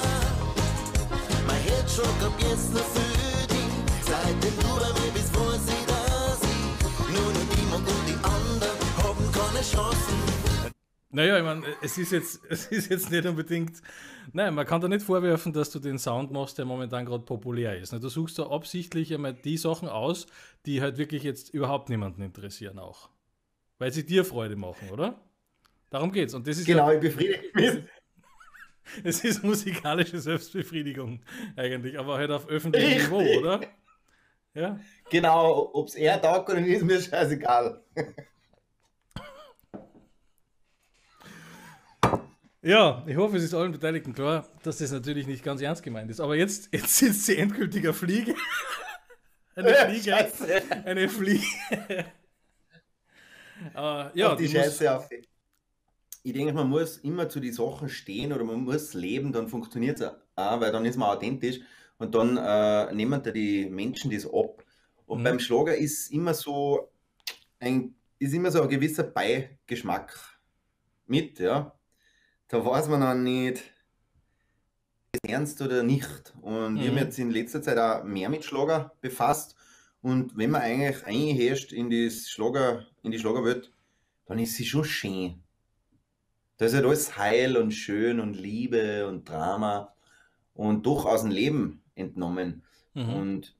Jetzt 2.39 2.73
noch 2.73 2.81
für 2.81 3.47
dich. 3.47 3.57
Seitdem 4.05 4.55
du 4.59 4.67
bei 4.79 4.99
mir 4.99 5.11
bist, 5.13 5.29
wo 5.33 5.51
sie 5.51 5.85
da 5.87 6.35
sind. 6.41 7.13
Nur 7.13 7.31
noch 7.31 7.55
niemand 7.55 7.87
und 7.87 8.07
die 8.07 8.17
anderen 8.23 8.77
haben 9.03 9.31
keine 9.31 9.61
Chancen. 9.61 10.18
Naja, 11.11 11.37
ich 11.37 11.43
meine, 11.43 11.63
es 11.81 11.97
ist 11.97 12.11
jetzt, 12.11 12.41
es 12.49 12.67
ist 12.67 12.89
jetzt 12.89 13.11
nicht 13.11 13.25
unbedingt. 13.25 13.81
Nein, 14.31 14.53
man 14.53 14.65
kann 14.65 14.79
da 14.79 14.87
nicht 14.87 15.03
vorwerfen, 15.03 15.53
dass 15.53 15.71
du 15.71 15.79
den 15.79 15.97
Sound 15.97 16.31
machst, 16.31 16.57
der 16.57 16.65
momentan 16.65 17.05
gerade 17.05 17.23
populär 17.23 17.77
ist. 17.77 17.93
Ne? 17.93 17.99
Du 17.99 18.09
suchst 18.09 18.37
da 18.37 18.47
absichtlich 18.49 19.13
einmal 19.13 19.33
die 19.33 19.57
Sachen 19.57 19.89
aus, 19.89 20.27
die 20.65 20.81
halt 20.81 20.97
wirklich 20.97 21.23
jetzt 21.23 21.51
überhaupt 21.53 21.89
niemanden 21.89 22.21
interessieren 22.21 22.77
auch. 22.77 23.09
Weil 23.79 23.91
sie 23.91 24.05
dir 24.05 24.23
Freude 24.23 24.55
machen, 24.55 24.89
oder? 24.91 25.19
Darum 25.89 26.11
geht's. 26.11 26.35
Und 26.35 26.47
das 26.47 26.59
ist 26.59 26.65
Genau, 26.65 26.89
ja, 26.89 26.95
ich 26.97 27.01
befriedige 27.01 27.49
mich. 27.55 27.83
es 29.03 29.23
ist 29.23 29.43
musikalische 29.43 30.19
Selbstbefriedigung 30.19 31.21
eigentlich, 31.55 31.97
aber 31.97 32.17
halt 32.17 32.29
auf 32.29 32.47
öffentlichem 32.47 32.91
Richtig. 32.91 33.09
Niveau, 33.09 33.39
oder? 33.39 33.61
Ja. 34.53 34.79
Genau, 35.09 35.71
ob 35.73 35.87
es 35.87 35.95
er 35.95 36.21
taugt 36.21 36.49
oder 36.49 36.61
nicht, 36.61 36.75
ist 36.75 36.83
mir 36.83 37.01
scheißegal. 37.01 37.83
Ja, 42.61 43.03
ich 43.07 43.15
hoffe, 43.15 43.37
es 43.37 43.43
ist 43.43 43.53
allen 43.53 43.71
Beteiligten 43.71 44.13
klar, 44.13 44.45
dass 44.63 44.79
das 44.79 44.91
natürlich 44.91 45.27
nicht 45.27 45.43
ganz 45.43 45.61
ernst 45.61 45.81
gemeint 45.83 46.11
ist. 46.11 46.19
Aber 46.19 46.35
jetzt, 46.35 46.69
jetzt 46.73 46.95
sitzt 46.97 47.25
sie 47.25 47.37
endgültig 47.37 47.87
auf 47.87 47.97
Fliege. 47.97 48.35
Eine 49.55 49.73
Fliege. 49.75 50.11
Scheiße. 50.11 50.61
Eine 50.85 51.09
Fliege. 51.09 51.45
Aber 53.73 54.11
ja, 54.15 54.33
Auf 54.33 54.37
die 54.37 54.47
die 54.47 54.53
Scheiße 54.53 54.93
auf. 54.95 55.09
Ich 56.21 56.33
denke, 56.33 56.53
man 56.53 56.69
muss 56.69 56.97
immer 56.97 57.29
zu 57.29 57.39
den 57.39 57.53
Sachen 57.53 57.89
stehen 57.89 58.33
oder 58.33 58.43
man 58.43 58.61
muss 58.61 58.93
leben, 58.93 59.31
dann 59.31 59.47
funktioniert 59.47 59.99
es 60.01 60.07
auch, 60.35 60.59
weil 60.61 60.71
dann 60.71 60.85
ist 60.85 60.97
man 60.97 61.09
authentisch 61.09 61.61
und 61.97 62.13
dann 62.13 62.37
äh, 62.37 62.93
nehmen 62.93 63.21
da 63.23 63.31
die 63.31 63.69
Menschen 63.69 64.11
das 64.11 64.25
ab. 64.25 64.63
Und 65.05 65.19
Mhm. 65.19 65.23
beim 65.23 65.39
Schlager 65.39 65.75
ist 65.75 66.11
immer 66.11 66.33
so 66.33 66.91
ein, 67.59 67.95
ist 68.19 68.33
immer 68.33 68.51
so 68.51 68.61
ein 68.63 68.69
gewisser 68.69 69.03
Beigeschmack 69.03 70.39
mit, 71.07 71.39
ja. 71.39 71.78
Da 72.49 72.65
weiß 72.65 72.87
man 72.89 73.01
dann 73.01 73.23
nicht, 73.23 73.63
ist 75.13 75.23
ernst 75.27 75.61
oder 75.61 75.83
nicht. 75.83 76.33
Und 76.41 76.77
ich 76.77 76.87
habe 76.87 76.91
Mhm. 76.93 76.97
jetzt 76.97 77.19
in 77.19 77.31
letzter 77.31 77.61
Zeit 77.61 77.77
auch 77.77 78.03
mehr 78.03 78.29
mit 78.29 78.43
Schlager 78.43 78.93
befasst. 79.01 79.55
Und 80.01 80.35
wenn 80.35 80.51
man 80.51 80.61
eigentlich 80.61 81.05
einherrscht 81.05 81.71
in 81.71 81.89
das 81.89 82.29
Schlager, 82.29 82.85
in 83.03 83.11
die 83.11 83.19
Schlagerwelt, 83.19 83.71
dann 84.25 84.39
ist 84.39 84.55
sie 84.55 84.65
schon 84.65 84.83
schön. 84.83 85.43
Da 86.57 86.65
ist 86.65 86.73
halt 86.73 86.85
alles 86.85 87.17
heil 87.17 87.55
und 87.55 87.71
schön 87.71 88.19
und 88.19 88.33
Liebe 88.33 89.07
und 89.07 89.29
Drama 89.29 89.93
und 90.53 90.85
doch 90.85 91.05
aus 91.05 91.21
dem 91.21 91.31
Leben 91.31 91.81
entnommen. 91.95 92.63
Mhm. 92.93 93.13
Und 93.13 93.55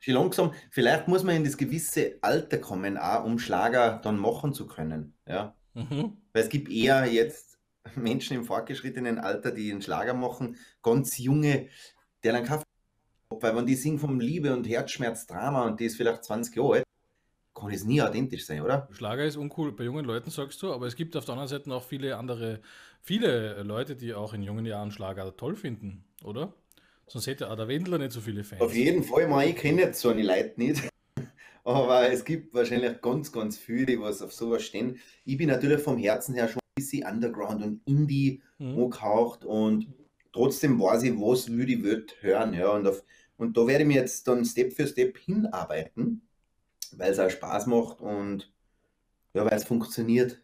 schon 0.00 0.14
langsam, 0.14 0.52
vielleicht 0.70 1.08
muss 1.08 1.22
man 1.24 1.36
in 1.36 1.44
das 1.44 1.56
gewisse 1.56 2.18
Alter 2.22 2.58
kommen, 2.58 2.98
auch 2.98 3.24
um 3.24 3.38
Schlager 3.38 4.00
dann 4.02 4.18
machen 4.18 4.52
zu 4.52 4.66
können. 4.66 5.14
Ja? 5.26 5.54
Mhm. 5.74 6.16
Weil 6.32 6.42
es 6.42 6.48
gibt 6.48 6.70
eher 6.70 7.06
jetzt 7.06 7.47
Menschen 7.96 8.36
im 8.36 8.44
fortgeschrittenen 8.44 9.18
Alter, 9.18 9.50
die 9.50 9.70
einen 9.70 9.82
Schlager 9.82 10.14
machen, 10.14 10.56
ganz 10.82 11.18
junge, 11.18 11.68
der 12.22 12.32
dann 12.32 12.44
keinen 12.44 12.62
weil 13.30 13.54
wenn 13.54 13.66
die 13.66 13.74
singen 13.74 13.98
vom 13.98 14.20
Liebe 14.20 14.54
und 14.54 14.68
Herzschmerz, 14.68 15.26
Drama 15.26 15.66
und 15.66 15.80
die 15.80 15.84
ist 15.84 15.96
vielleicht 15.96 16.24
20 16.24 16.56
Jahre 16.56 16.74
alt, 16.76 16.84
kann 17.54 17.70
es 17.70 17.84
nie 17.84 18.00
authentisch 18.00 18.46
sein, 18.46 18.62
oder? 18.62 18.88
Schlager 18.92 19.24
ist 19.24 19.36
uncool 19.36 19.72
bei 19.72 19.84
jungen 19.84 20.04
Leuten, 20.04 20.30
sagst 20.30 20.62
du, 20.62 20.72
aber 20.72 20.86
es 20.86 20.96
gibt 20.96 21.16
auf 21.16 21.24
der 21.24 21.32
anderen 21.32 21.48
Seite 21.48 21.72
auch 21.72 21.82
viele 21.82 22.16
andere, 22.16 22.60
viele 23.02 23.62
Leute, 23.62 23.96
die 23.96 24.14
auch 24.14 24.32
in 24.32 24.42
jungen 24.42 24.64
Jahren 24.64 24.90
Schlager 24.90 25.36
toll 25.36 25.56
finden, 25.56 26.04
oder? 26.24 26.54
Sonst 27.06 27.26
hätte 27.26 27.50
auch 27.50 27.56
der 27.56 27.68
Wendler 27.68 27.98
nicht 27.98 28.12
so 28.12 28.20
viele 28.20 28.44
Fans. 28.44 28.60
Auf 28.60 28.74
jeden 28.74 29.02
Fall, 29.02 29.22
ich, 29.22 29.28
meine, 29.28 29.50
ich 29.50 29.56
kenne 29.56 29.82
jetzt 29.82 30.00
so 30.00 30.10
eine 30.10 30.22
Leute 30.22 30.52
nicht, 30.56 30.88
aber 31.64 32.10
es 32.10 32.24
gibt 32.24 32.54
wahrscheinlich 32.54 33.00
ganz, 33.00 33.32
ganz 33.32 33.58
viele, 33.58 33.86
die 33.86 34.00
was 34.00 34.22
auf 34.22 34.32
sowas 34.32 34.62
stehen. 34.62 35.00
Ich 35.24 35.36
bin 35.36 35.48
natürlich 35.48 35.80
vom 35.82 35.98
Herzen 35.98 36.34
her 36.34 36.48
schon 36.48 36.60
bisschen 36.78 37.06
Underground 37.06 37.62
und 37.64 37.80
Indie 37.86 38.42
Mhm. 38.58 38.84
angehaucht 38.84 39.44
und 39.44 39.88
trotzdem 40.32 40.80
weiß 40.80 41.02
ich, 41.04 41.12
was 41.12 41.48
will 41.50 41.66
die 41.66 41.82
Welt 41.84 42.16
hören. 42.22 42.54
Ja, 42.54 42.70
und, 42.70 42.86
auf, 42.86 43.02
und 43.36 43.56
da 43.56 43.66
werde 43.66 43.82
ich 43.84 43.88
mir 43.88 44.00
jetzt 44.00 44.26
dann 44.28 44.44
Step 44.44 44.72
für 44.72 44.86
Step 44.86 45.18
hinarbeiten, 45.18 46.22
weil 46.92 47.12
es 47.12 47.18
auch 47.18 47.30
Spaß 47.30 47.66
macht 47.66 48.00
und 48.00 48.52
ja, 49.34 49.44
weil 49.44 49.54
es 49.58 49.64
funktioniert. 49.64 50.42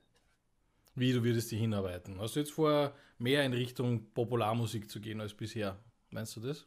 Wie 0.96 1.12
du 1.12 1.22
würdest 1.24 1.50
dich 1.52 1.60
hinarbeiten? 1.60 2.20
Hast 2.20 2.36
du 2.36 2.40
jetzt 2.40 2.52
vor, 2.52 2.94
mehr 3.18 3.44
in 3.44 3.52
Richtung 3.52 4.12
Popularmusik 4.12 4.90
zu 4.90 5.00
gehen 5.00 5.20
als 5.20 5.34
bisher? 5.34 5.78
Meinst 6.10 6.36
du 6.36 6.40
das? 6.40 6.66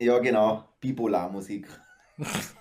Ja, 0.00 0.18
genau, 0.18 0.68
Bipolarmusik. 0.80 1.68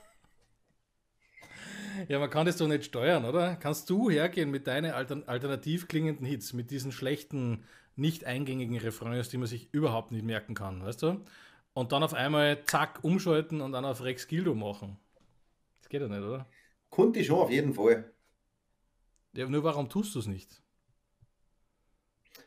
Ja, 2.07 2.19
man 2.19 2.29
kann 2.29 2.45
das 2.45 2.57
doch 2.57 2.67
nicht 2.67 2.85
steuern, 2.85 3.25
oder? 3.25 3.55
Kannst 3.55 3.89
du 3.89 4.09
hergehen 4.09 4.49
mit 4.51 4.67
deinen 4.67 4.91
altern 4.91 5.23
alternativ 5.27 5.87
klingenden 5.87 6.25
Hits, 6.25 6.53
mit 6.53 6.71
diesen 6.71 6.91
schlechten, 6.91 7.63
nicht 7.95 8.25
eingängigen 8.25 8.77
Refrains, 8.77 9.29
die 9.29 9.37
man 9.37 9.47
sich 9.47 9.69
überhaupt 9.73 10.11
nicht 10.11 10.23
merken 10.25 10.55
kann, 10.55 10.83
weißt 10.83 11.01
du? 11.03 11.25
Und 11.73 11.91
dann 11.91 12.03
auf 12.03 12.13
einmal 12.13 12.63
zack, 12.65 12.99
umschalten 13.03 13.61
und 13.61 13.71
dann 13.73 13.85
auf 13.85 14.03
Rex 14.03 14.27
Gildo 14.27 14.55
machen. 14.55 14.97
Das 15.81 15.89
geht 15.89 16.01
ja 16.01 16.09
nicht, 16.09 16.21
oder? 16.21 16.47
Konnte 16.91 17.17
ich 17.19 17.25
schon 17.25 17.39
auf 17.39 17.49
jeden 17.49 17.73
Fall. 17.73 18.13
Ja, 19.33 19.47
nur 19.49 19.63
warum 19.63 19.89
tust 19.89 20.13
du 20.13 20.19
es 20.19 20.27
nicht? 20.27 20.61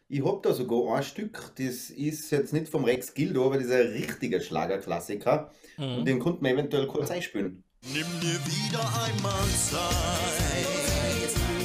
Ich 0.09 0.25
habe 0.25 0.41
da 0.43 0.55
sogar 0.55 0.97
ein 0.97 1.03
Stück, 1.03 1.53
das 1.57 1.91
ist 1.91 2.31
jetzt 2.31 2.53
nicht 2.53 2.69
vom 2.69 2.85
Rex 2.85 3.15
Gildo, 3.15 3.47
aber 3.47 3.57
das 3.57 3.67
ist 3.67 3.73
ein 3.73 3.87
richtiger 3.89 4.41
Schlagerklassiker. 4.41 5.51
Und 5.93 6.05
Mhm. 6.05 6.07
den 6.07 6.21
konnten 6.21 6.45
wir 6.45 6.53
eventuell 6.53 6.87
kurz 6.87 7.11
einspielen. 7.11 7.65
Nimm 7.85 8.07
dir 8.21 8.39
wieder 8.47 8.81
einmal 9.03 9.49
Zeit, 9.49 9.83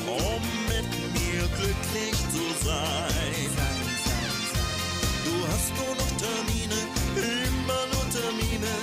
um 0.08 0.42
mit 0.68 0.90
mir 1.14 1.42
glücklich 1.56 2.18
zu 2.34 2.66
sein. 2.66 3.50
Du 5.24 5.48
hast 5.48 5.72
nur 5.78 5.96
noch 5.96 6.12
Termine, 6.18 6.80
immer 7.16 7.84
nur 7.94 8.10
Termine. 8.10 8.74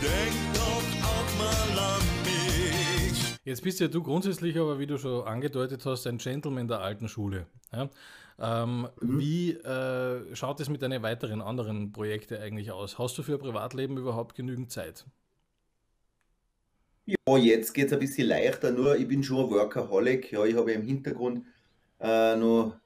Denk 0.00 0.36
doch 0.54 0.86
auch 1.06 1.30
mal 1.38 1.78
an 1.96 2.02
mich. 2.24 3.36
Jetzt 3.44 3.62
bist 3.62 3.80
ja 3.80 3.88
du 3.88 4.02
grundsätzlich 4.02 4.56
aber, 4.56 4.78
wie 4.78 4.86
du 4.86 4.96
schon 4.96 5.26
angedeutet 5.26 5.84
hast, 5.84 6.06
ein 6.06 6.18
Gentleman 6.18 6.68
der 6.68 6.80
alten 6.80 7.08
Schule. 7.08 7.46
Ja? 7.72 7.90
Ähm, 8.38 8.88
Wie 9.00 9.50
äh, 9.52 10.34
schaut 10.36 10.60
es 10.60 10.68
mit 10.68 10.82
deinen 10.82 11.02
weiteren 11.02 11.42
anderen 11.42 11.92
Projekten 11.92 12.36
eigentlich 12.36 12.70
aus? 12.70 12.96
Hast 12.96 13.18
du 13.18 13.22
für 13.22 13.38
Privatleben 13.38 13.98
überhaupt 13.98 14.34
genügend 14.34 14.70
Zeit? 14.70 15.04
Ja, 17.06 17.36
jetzt 17.38 17.72
geht 17.74 17.86
es 17.86 17.92
ein 17.92 18.00
bisschen 18.00 18.28
leichter, 18.28 18.72
nur 18.72 18.96
ich 18.96 19.06
bin 19.08 19.22
schon 19.22 19.44
ein 19.46 19.50
Workaholic. 19.50 20.32
Ja, 20.32 20.44
ich 20.44 20.56
habe 20.56 20.72
im 20.72 20.82
Hintergrund 20.82 21.46
äh, 22.00 22.36
noch 22.36 22.76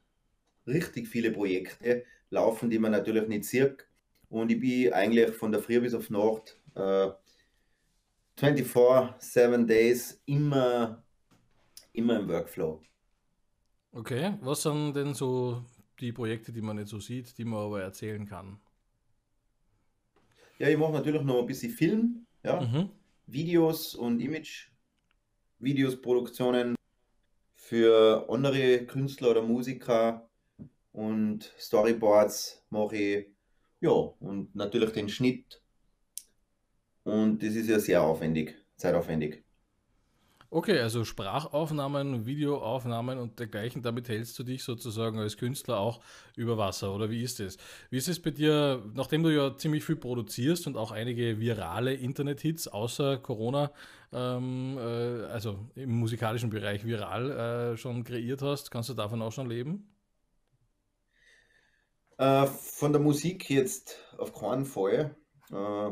richtig 0.67 1.09
viele 1.09 1.33
Projekte 1.33 2.05
laufen, 2.31 2.71
die 2.71 2.79
man 2.79 2.93
natürlich 2.93 3.29
nicht 3.29 3.45
sieht. 3.47 3.87
Und 4.31 4.51
ich 4.53 4.61
bin 4.61 4.93
eigentlich 4.93 5.33
von 5.37 5.53
der 5.53 5.63
Früh 5.63 5.81
bis 5.81 5.95
auf 5.95 6.11
Nacht 6.11 6.59
äh, 6.77 7.11
24, 8.37 9.23
7 9.23 9.67
Days, 9.67 10.21
immer, 10.27 11.03
immer 11.95 12.21
im 12.21 12.29
Workflow. 12.29 12.83
Okay, 13.93 14.37
was 14.43 14.63
sind 14.63 14.95
denn 14.95 15.15
so 15.15 15.65
die 16.01 16.13
Projekte, 16.13 16.53
die 16.53 16.61
man 16.61 16.77
nicht 16.77 16.89
so 16.89 16.99
sieht, 17.01 17.39
die 17.39 17.45
man 17.45 17.61
aber 17.67 17.83
erzählen 17.83 18.27
kann? 18.27 18.61
Ja, 20.59 20.69
ich 20.69 20.77
mache 20.79 20.93
natürlich 20.93 21.23
noch 21.23 21.41
ein 21.41 21.47
bisschen 21.47 21.73
Film, 21.73 22.27
ja, 22.45 22.73
Mhm. 22.73 22.91
Videos 23.33 23.95
und 23.95 24.21
Image, 24.21 24.71
Videos, 25.59 26.01
Produktionen 26.01 26.75
für 27.55 28.27
andere 28.29 28.87
Künstler 28.87 29.31
oder 29.31 29.43
Musiker 29.43 30.29
und 30.93 31.53
Storyboards 31.59 32.64
mache 32.71 32.97
ich, 32.97 33.27
ja, 33.81 33.90
und 33.90 34.55
natürlich 34.55 34.90
den 34.93 35.09
Schnitt. 35.09 35.62
Und 37.05 37.43
das 37.43 37.55
ist 37.55 37.69
ja 37.69 37.79
sehr 37.79 38.03
aufwendig, 38.03 38.57
zeitaufwendig. 38.77 39.45
Okay, 40.53 40.81
also 40.81 41.05
Sprachaufnahmen, 41.05 42.27
Videoaufnahmen 42.27 43.19
und 43.21 43.39
dergleichen, 43.39 43.83
damit 43.83 44.09
hältst 44.09 44.37
du 44.37 44.43
dich 44.43 44.65
sozusagen 44.65 45.17
als 45.21 45.37
Künstler 45.37 45.79
auch 45.79 46.01
über 46.37 46.59
Wasser, 46.59 46.93
oder 46.93 47.09
wie 47.09 47.23
ist 47.23 47.39
es? 47.39 47.57
Wie 47.91 47.99
ist 47.99 48.09
es 48.09 48.21
bei 48.21 48.33
dir, 48.33 48.83
nachdem 48.95 49.23
du 49.23 49.29
ja 49.33 49.57
ziemlich 49.57 49.85
viel 49.85 49.95
produzierst 49.95 50.67
und 50.67 50.77
auch 50.77 50.91
einige 50.91 51.39
virale 51.39 51.95
Internet-Hits 51.95 52.67
außer 52.67 53.19
Corona, 53.19 53.71
ähm, 54.13 54.77
äh, 54.77 55.23
also 55.27 55.57
im 55.77 55.91
musikalischen 56.01 56.51
Bereich 56.51 56.85
viral 56.85 57.31
äh, 57.75 57.77
schon 57.77 58.03
kreiert 58.03 58.43
hast, 58.43 58.73
kannst 58.73 58.89
du 58.89 58.95
davon 58.95 59.23
auch 59.23 59.31
schon 59.33 59.49
leben? 59.49 59.87
Äh, 62.19 62.47
von 62.47 62.93
der 62.93 63.01
Musik 63.01 63.51
jetzt 63.51 63.99
auf 64.19 64.33
keinen 64.33 64.65
Fall. 64.67 65.17
Äh, 65.51 65.91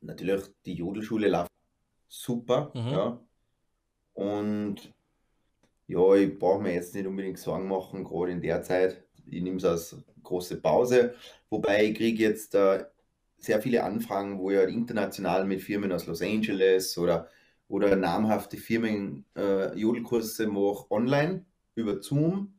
natürlich, 0.00 0.44
die 0.64 0.74
Jodelschule 0.74 1.28
läuft 1.28 1.50
super, 2.08 2.72
Mhm. 2.74 2.90
ja. 2.92 3.25
Und 4.16 4.94
ja, 5.88 6.14
ich 6.16 6.38
brauche 6.38 6.62
mir 6.62 6.74
jetzt 6.74 6.94
nicht 6.94 7.06
unbedingt 7.06 7.38
Sorgen 7.38 7.68
machen, 7.68 8.04
gerade 8.04 8.32
in 8.32 8.42
der 8.42 8.62
Zeit. 8.62 9.04
Ich 9.26 9.42
nehme 9.42 9.58
es 9.58 9.64
als 9.64 9.96
große 10.22 10.60
Pause. 10.60 11.14
Wobei 11.50 11.86
ich 11.86 11.96
kriege 11.96 12.22
jetzt 12.24 12.54
äh, 12.54 12.86
sehr 13.38 13.62
viele 13.62 13.84
Anfragen, 13.84 14.38
wo 14.38 14.50
ich 14.50 14.58
halt 14.58 14.70
international 14.70 15.46
mit 15.46 15.62
Firmen 15.62 15.92
aus 15.92 16.06
Los 16.06 16.22
Angeles 16.22 16.98
oder, 16.98 17.28
oder 17.68 17.96
namhafte 17.96 18.58
Firmen 18.58 19.26
äh, 19.36 19.78
Jodelkurse 19.78 20.48
mache 20.48 20.90
online 20.90 21.46
über 21.76 22.02
Zoom 22.02 22.54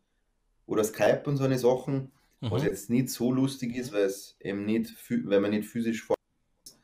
oder 0.67 0.83
Skype 0.83 1.23
und 1.27 1.37
so 1.37 1.45
eine 1.45 1.59
Sachen. 1.59 2.13
Was 2.49 2.63
Mhm. 2.63 2.69
jetzt 2.69 2.89
nicht 2.89 3.09
so 3.11 3.31
lustig 3.33 3.75
ist, 3.77 3.93
weil 3.93 4.03
es 4.05 4.37
eben 4.41 4.65
nicht, 4.65 4.95
weil 5.25 5.41
man 5.41 5.51
nicht 5.51 5.67
physisch 5.69 6.03
vor 6.03 6.15
ist. 6.65 6.79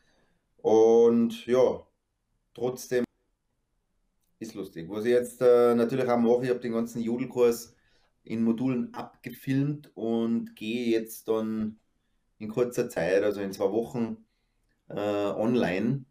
Und 0.62 1.46
ja, 1.46 1.86
trotzdem 2.56 3.06
ist 4.54 4.56
lustig. 4.56 4.90
Was 4.90 5.06
ich 5.06 5.12
jetzt 5.12 5.42
äh, 5.42 5.76
natürlich 5.76 6.08
auch 6.08 6.18
mache, 6.18 6.44
ich 6.44 6.50
habe 6.50 6.60
den 6.60 6.74
ganzen 6.74 7.02
Jodelkurs 7.02 7.76
in 8.24 8.44
Modulen 8.44 8.94
abgefilmt 8.94 9.92
und 9.96 10.56
gehe 10.56 10.88
jetzt 10.92 11.28
dann 11.28 11.80
in 12.40 12.50
kurzer 12.50 12.90
Zeit, 12.90 13.24
also 13.24 13.42
in 13.42 13.52
zwei 13.52 13.72
Wochen, 13.72 14.18
äh, 14.90 14.96
online, 14.96 16.06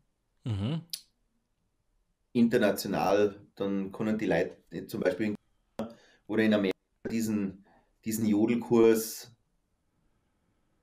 Mhm. 0.44 0.82
international. 2.32 3.40
Dann 3.54 3.92
können 3.92 4.18
die 4.18 4.26
Leute 4.26 4.56
äh, 4.70 4.86
zum 4.86 5.00
Beispiel 5.00 5.26
in 5.26 5.36
oder 6.26 6.42
in 6.42 6.54
Amerika 6.54 6.72
diesen, 7.10 7.64
diesen 8.04 8.26
Jodelkurs 8.26 9.34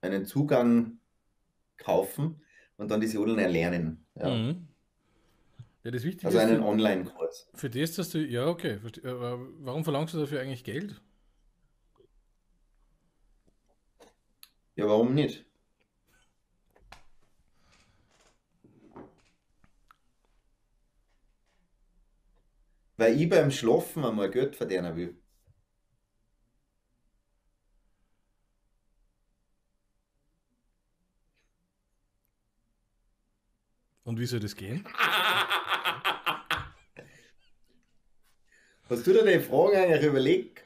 einen 0.02 0.26
Zugang 0.26 1.00
kaufen 1.78 2.42
und 2.78 2.90
dann 2.90 3.02
das 3.02 3.14
Jodeln 3.14 3.40
erlernen. 3.40 4.06
Ja. 4.16 4.30
Mhm. 4.30 4.69
Ja, 5.90 5.94
das 5.94 6.04
Wichtige 6.04 6.28
Also 6.28 6.38
ist 6.38 6.44
einen 6.44 6.62
für, 6.62 6.68
Online-Kurs. 6.68 7.50
für 7.56 7.68
das, 7.72 7.96
dass 7.96 8.12
du, 8.12 8.20
ja, 8.20 8.46
okay, 8.46 8.80
aber 9.04 9.40
warum 9.58 9.84
verlangst 9.84 10.14
du 10.14 10.20
dafür 10.20 10.40
eigentlich 10.40 10.64
Geld? 10.64 11.02
Ja, 14.76 14.88
warum 14.88 15.16
nicht? 15.16 15.48
Weil 22.98 23.20
ich 23.20 23.28
beim 23.28 23.50
Schlafen 23.50 24.06
einmal 24.06 24.30
Geld 24.30 24.56
verdienen 24.56 24.96
will. 24.96 25.18
Und 34.04 34.20
wie 34.20 34.28
soll 34.28 34.40
das 34.40 34.56
gehen? 34.56 34.86
Hast 38.90 39.06
du 39.06 39.14
dir 39.14 39.24
die 39.24 39.40
Frage 39.40 39.78
eigentlich 39.78 40.02
überlegt? 40.02 40.64